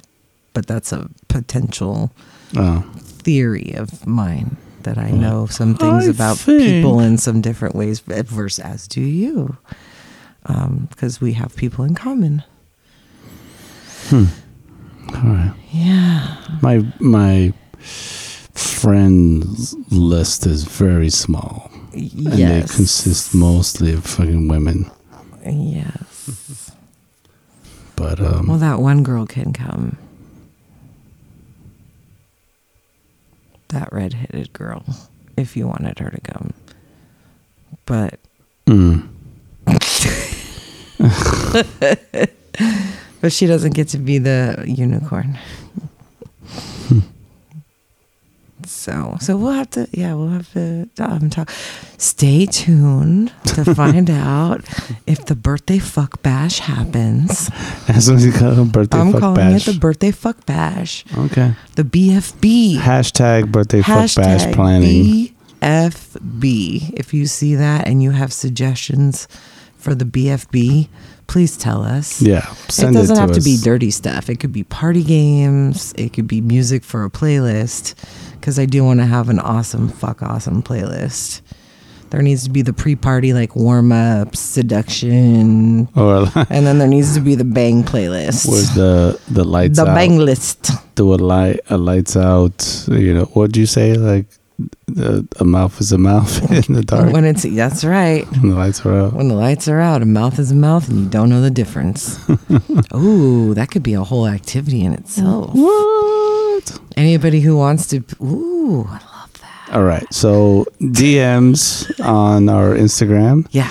[0.52, 2.12] but that's a potential
[2.56, 2.84] Oh.
[2.98, 7.74] theory of mine that I know some things I about think- people in some different
[7.74, 9.56] ways, versus as do you,
[10.88, 12.44] because we have people in common.
[14.08, 14.26] Hmm.
[15.08, 15.52] All right.
[15.72, 16.36] Yeah.
[16.62, 17.52] My my
[18.56, 22.74] friends list is very small, and they yes.
[22.74, 24.90] consist mostly of fucking women.
[25.44, 26.72] Yes.
[27.94, 29.98] But um, Well, that one girl can come.
[33.68, 34.84] That redheaded girl,
[35.36, 36.52] if you wanted her to come.
[37.84, 38.18] But
[38.66, 39.06] mm,
[43.20, 45.38] but she doesn't get to be the unicorn.
[48.86, 51.50] So, so we'll have to, yeah, we'll have to um, talk.
[51.98, 54.60] Stay tuned to find out
[55.08, 57.50] if the birthday fuck bash happens.
[57.88, 59.66] as soon as you call it birthday I'm fuck calling bash.
[59.66, 61.04] it the birthday fuck bash.
[61.18, 61.54] okay.
[61.74, 62.76] The BFB.
[62.76, 65.34] Hashtag birthday fuck bash Hashtag planning.
[65.60, 66.92] BFB.
[66.96, 69.26] If you see that and you have suggestions
[69.76, 70.88] for the BFB,
[71.26, 72.20] please tell us.
[72.22, 74.28] Yeah, it doesn't to have to be dirty stuff.
[74.30, 75.92] It could be party games.
[75.96, 77.94] It could be music for a playlist.
[78.32, 81.40] Because I do want to have an awesome, fuck awesome playlist.
[82.10, 85.88] There needs to be the pre party, like warm up, seduction.
[85.96, 88.48] Or And then there needs to be the bang playlist.
[88.48, 89.94] where's the the lights the out?
[89.94, 90.70] bang list.
[90.94, 92.86] Do a light a lights out.
[92.88, 93.94] You know what'd you say?
[93.94, 94.26] Like
[94.86, 98.24] the, a mouth is a mouth in the dark When it's, that's right.
[98.38, 99.12] when the lights are out.
[99.12, 101.50] When the lights are out, a mouth is a mouth, and you don't know the
[101.50, 102.18] difference.
[102.94, 105.50] ooh, that could be a whole activity in itself.
[105.54, 106.78] What?
[106.96, 109.70] Anybody who wants to, ooh, I love that.
[109.72, 110.06] All right.
[110.12, 113.70] So DMs on our Instagram Yeah,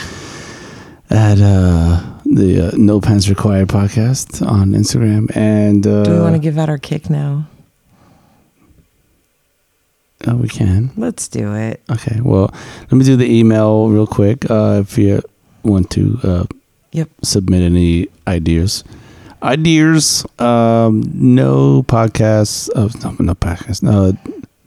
[1.09, 6.35] at uh, the uh, No Pants Required podcast on Instagram, and uh, do we want
[6.35, 7.47] to give out our Kik now?
[10.27, 10.91] Oh, we can.
[10.97, 11.81] Let's do it.
[11.91, 12.19] Okay.
[12.21, 14.49] Well, let me do the email real quick.
[14.49, 15.21] Uh, if you
[15.63, 16.45] want to uh,
[16.91, 17.09] Yep.
[17.23, 18.83] submit any ideas,
[19.43, 20.25] ideas.
[20.39, 22.69] Um, no podcasts.
[22.75, 23.83] Uh, no, no podcast.
[23.83, 24.17] No,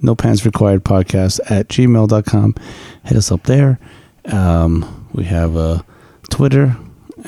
[0.02, 2.54] no pants required podcast at gmail.com.
[3.04, 3.78] Hit us up there.
[4.26, 5.84] Um, we have a
[6.30, 6.76] Twitter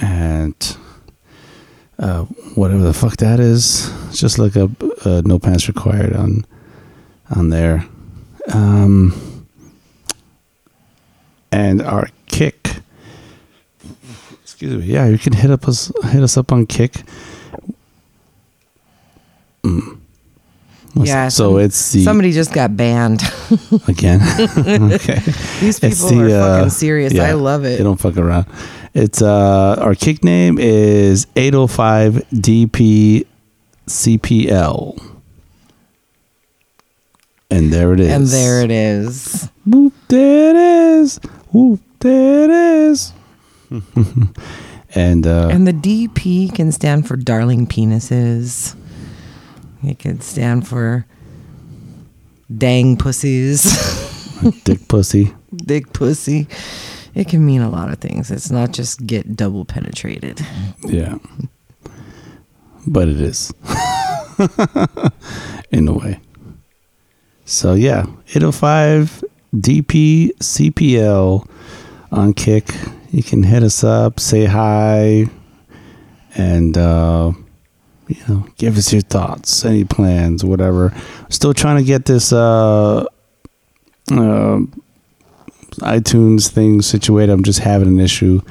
[0.03, 0.77] and
[1.99, 2.25] uh,
[2.55, 3.91] whatever the fuck that is.
[4.13, 4.71] Just look up
[5.07, 6.45] uh, no pants required on
[7.35, 7.87] on there.
[8.53, 9.47] Um,
[11.53, 12.69] and our Kik.
[14.43, 14.93] Excuse me.
[14.93, 17.03] Yeah, you can hit up us hit us up on Kik.
[19.65, 19.99] Mm.
[20.95, 23.23] Yeah, So some- it's the Somebody just got banned.
[23.89, 24.21] again.
[24.59, 25.21] okay.
[25.61, 27.13] These It's people are the, uh, fucking serious.
[27.13, 27.79] yeah, I love it.
[27.79, 28.47] They don't fuck around.
[28.95, 33.25] It's uh our kick name is 805 DP
[33.87, 35.20] CPL.
[37.61, 38.11] And there it is.
[38.11, 39.51] And there it is.
[39.67, 41.21] Whoop, there it is.
[41.53, 43.13] Whoop, there it is.
[44.95, 48.75] and uh And the DP can stand for darling penises.
[49.85, 51.05] It could stand for
[52.51, 53.63] dang pussies,
[54.65, 55.35] dick pussy.
[55.55, 56.49] Dick pussy.
[57.15, 58.31] It can mean a lot of things.
[58.31, 60.41] It's not just get double penetrated.
[60.87, 61.19] Yeah.
[62.87, 63.53] But it is.
[65.71, 66.21] In a way.
[67.51, 69.25] So yeah, 805
[69.57, 71.49] DP CPL
[72.13, 72.73] on Kik.
[73.11, 75.27] You can hit us up, say hi,
[76.37, 77.33] and uh
[78.07, 80.95] you know, give us your thoughts, any plans, whatever.
[81.29, 83.05] Still trying to get this uh
[84.13, 84.61] uh
[85.81, 87.33] iTunes thing situated.
[87.33, 88.43] I'm just having an issue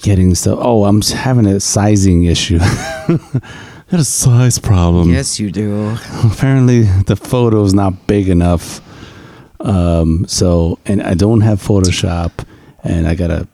[0.00, 0.58] getting stuff.
[0.62, 2.60] Oh, I'm having a sizing issue.
[3.90, 5.10] Got a size problem.
[5.10, 5.96] yes, you do.
[6.24, 8.80] Apparently, the photo is not big enough.
[9.60, 12.30] Um, so, and I don't have Photoshop,
[12.84, 13.46] and I gotta,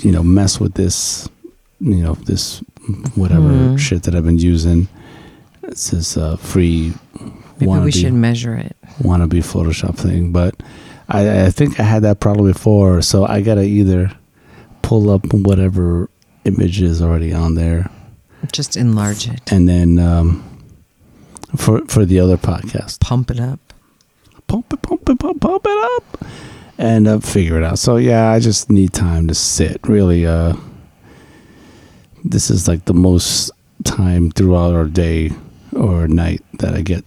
[0.00, 1.28] you know, mess with this,
[1.80, 2.58] you know, this
[3.14, 3.76] whatever Hmm.
[3.76, 4.88] shit that I've been using.
[5.62, 6.92] It's this uh, free
[7.60, 8.76] Maybe we should measure it.
[9.00, 10.54] wannabe Photoshop thing, but
[11.08, 14.10] I, I think I had that problem before, so I gotta either
[14.82, 16.10] pull up whatever
[16.44, 17.88] image is already on there,
[18.50, 19.40] Just enlarge it.
[19.52, 20.42] and then um,
[21.56, 23.60] for for the other podcast, Pump it up.
[24.48, 26.24] pump it, pump it, pump, pump it up,
[26.78, 27.78] and uh, figure it out.
[27.78, 29.80] So yeah, I just need time to sit.
[29.86, 30.54] Really, uh,
[32.24, 33.50] this is like the most
[33.84, 35.30] time throughout our day
[35.72, 37.04] or night that I get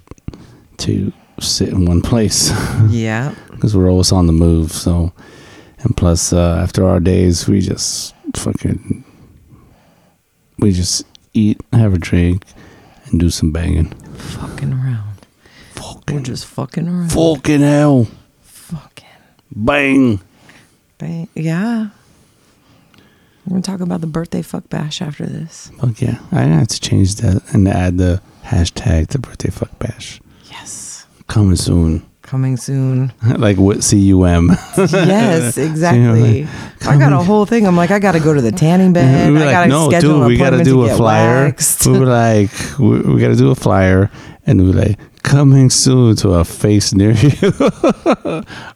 [0.78, 2.50] to sit in one place.
[2.90, 3.34] Yeah.
[3.52, 4.72] because we're always on the move.
[4.72, 5.14] So,
[5.80, 9.04] and plus, uh, after our days, we just fucking,
[10.60, 11.06] we just
[11.36, 12.44] eat, have a drink,
[13.06, 13.90] and do some banging.
[14.16, 15.04] Fucking around.
[15.76, 17.12] We're Fucking, just fucking around.
[17.12, 18.08] fucking hell,
[18.42, 19.06] Fucking.
[19.56, 20.20] bang.
[20.98, 21.28] Bang.
[21.36, 21.90] Yeah.
[23.46, 25.72] We're going to talk about the birthday fuck bash after this.
[25.80, 30.20] Fuck yeah, I have to change that and add the hashtag the birthday fuck bash
[30.50, 31.06] Yes.
[31.28, 32.04] coming soon.
[32.26, 33.14] Coming soon.
[33.38, 34.50] like what C U M.
[34.78, 36.48] yes, exactly.
[36.82, 37.68] I got a whole thing.
[37.68, 39.32] I'm like, I got to go to the tanning bed.
[39.32, 41.46] we I got like, to no, schedule dude, we got to do a flyer.
[41.46, 41.86] waxed.
[41.86, 42.50] We were like,
[42.80, 44.10] we, we got to do a flyer,
[44.48, 47.32] and we were like, coming soon to a face near you,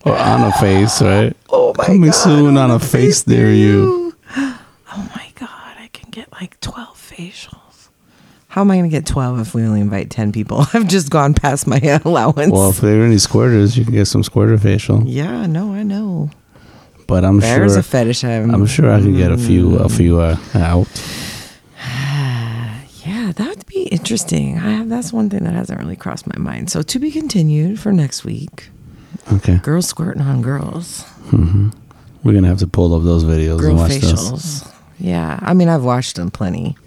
[0.05, 1.35] or on a face, right?
[1.49, 4.15] oh my coming God, soon on a face near you.
[4.91, 7.68] Oh my God, I can get like 12 facials.
[8.49, 10.65] How am I going to get 12 if we only invite 10 people?
[10.73, 12.51] I've just gone past my allowance.
[12.51, 15.03] Well, if there are any squirters, you can get some squirter facial.
[15.05, 16.31] yeah, no, I know.
[17.05, 19.77] But I'm There's sure, there's a fetish I'm, I'm sure I can get a few,
[19.77, 20.87] a few uh, out.
[23.05, 24.57] Yeah, that would be interesting.
[24.59, 26.69] I have, that's one thing that hasn't really crossed my mind.
[26.69, 28.69] So to be continued for next week.
[29.33, 31.05] Okay, Girls squirting on girls.
[31.31, 34.63] we're gonna have to pull up those videos Girl and watch those.
[34.99, 36.77] Yeah, I mean I've watched them plenty.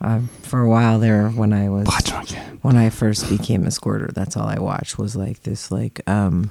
[0.00, 1.86] Uh, for a while there, when I was
[2.62, 6.50] when I first became a squirter, that's all I watched was like this like um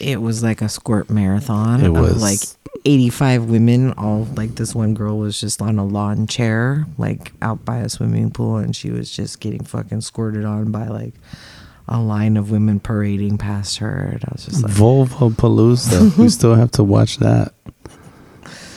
[0.00, 2.40] it was like a squirt marathon It was- like
[2.84, 7.64] 85 women all like this one girl was just on a lawn chair like out
[7.64, 11.14] by a swimming pool and she was just getting fucking squirted on by like
[11.86, 16.16] a line of women parading past her and I was just like Volvo Palooza.
[16.18, 17.54] we still have to watch that.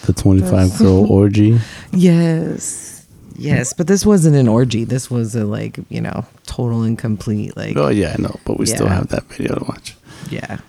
[0.05, 1.59] The 25 girl orgy.
[1.93, 3.05] yes
[3.37, 7.55] yes but this wasn't an orgy this was a like you know total and complete
[7.57, 9.95] like Oh yeah, I know, but we still have that video to watch.
[10.29, 10.59] yeah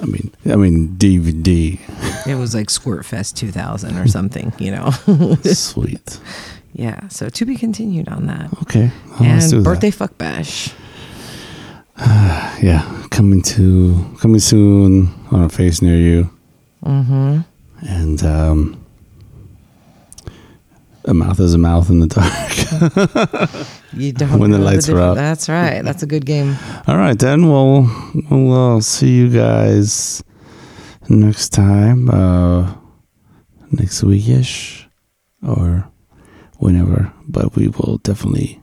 [0.00, 1.78] I mean, I mean DVD.
[2.26, 4.90] It was like Squirt Fest 2000 or something, you know.
[5.42, 6.20] Sweet.
[6.74, 7.08] yeah.
[7.08, 8.52] So to be continued on that.
[8.62, 9.62] Okay, well, and that.
[9.64, 10.70] birthday fuck bash.
[12.62, 16.30] Yeah, coming to coming soon on a face near you.
[16.84, 17.40] Mm-hmm.
[17.82, 18.84] And um,
[21.04, 23.66] a mouth is a mouth in the dark.
[23.92, 25.08] You don't When the lights are difference.
[25.10, 25.14] out.
[25.14, 25.82] That's right.
[25.82, 26.54] That's a good game.
[26.86, 27.88] All right, then we'll
[28.30, 30.22] we'll uh, see you guys
[31.08, 32.74] next time, uh,
[33.70, 34.84] next weekish,
[35.46, 35.88] or
[36.58, 37.10] whenever.
[37.26, 38.60] But we will definitely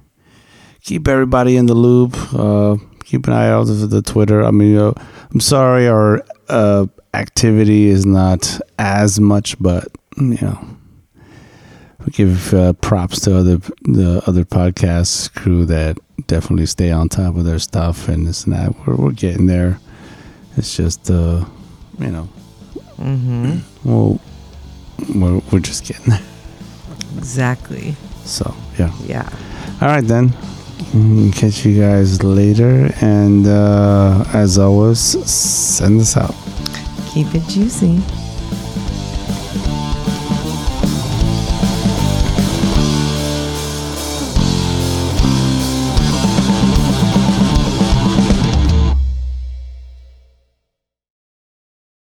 [0.84, 2.16] keep everybody in the loop.
[2.32, 4.44] Uh, keep an eye out for the Twitter.
[4.44, 4.94] I mean, uh,
[5.32, 9.88] I'm sorry our uh, activity is not as much, but
[10.18, 10.68] you know.
[12.06, 17.38] We give uh, props to other the other podcast crew that definitely stay on top
[17.38, 18.76] of their stuff and this and that.
[18.86, 19.80] We're we're getting there.
[20.58, 21.46] It's just uh,
[22.00, 22.28] you know,
[22.98, 23.60] Mm-hmm.
[23.90, 24.20] well,
[25.16, 26.22] we're we're just getting there.
[27.18, 27.96] Exactly.
[28.26, 28.92] So yeah.
[29.06, 29.30] Yeah.
[29.82, 30.34] All right then.
[31.32, 36.36] Catch you guys later, and uh, as always, send us out.
[37.14, 38.23] Keep it juicy.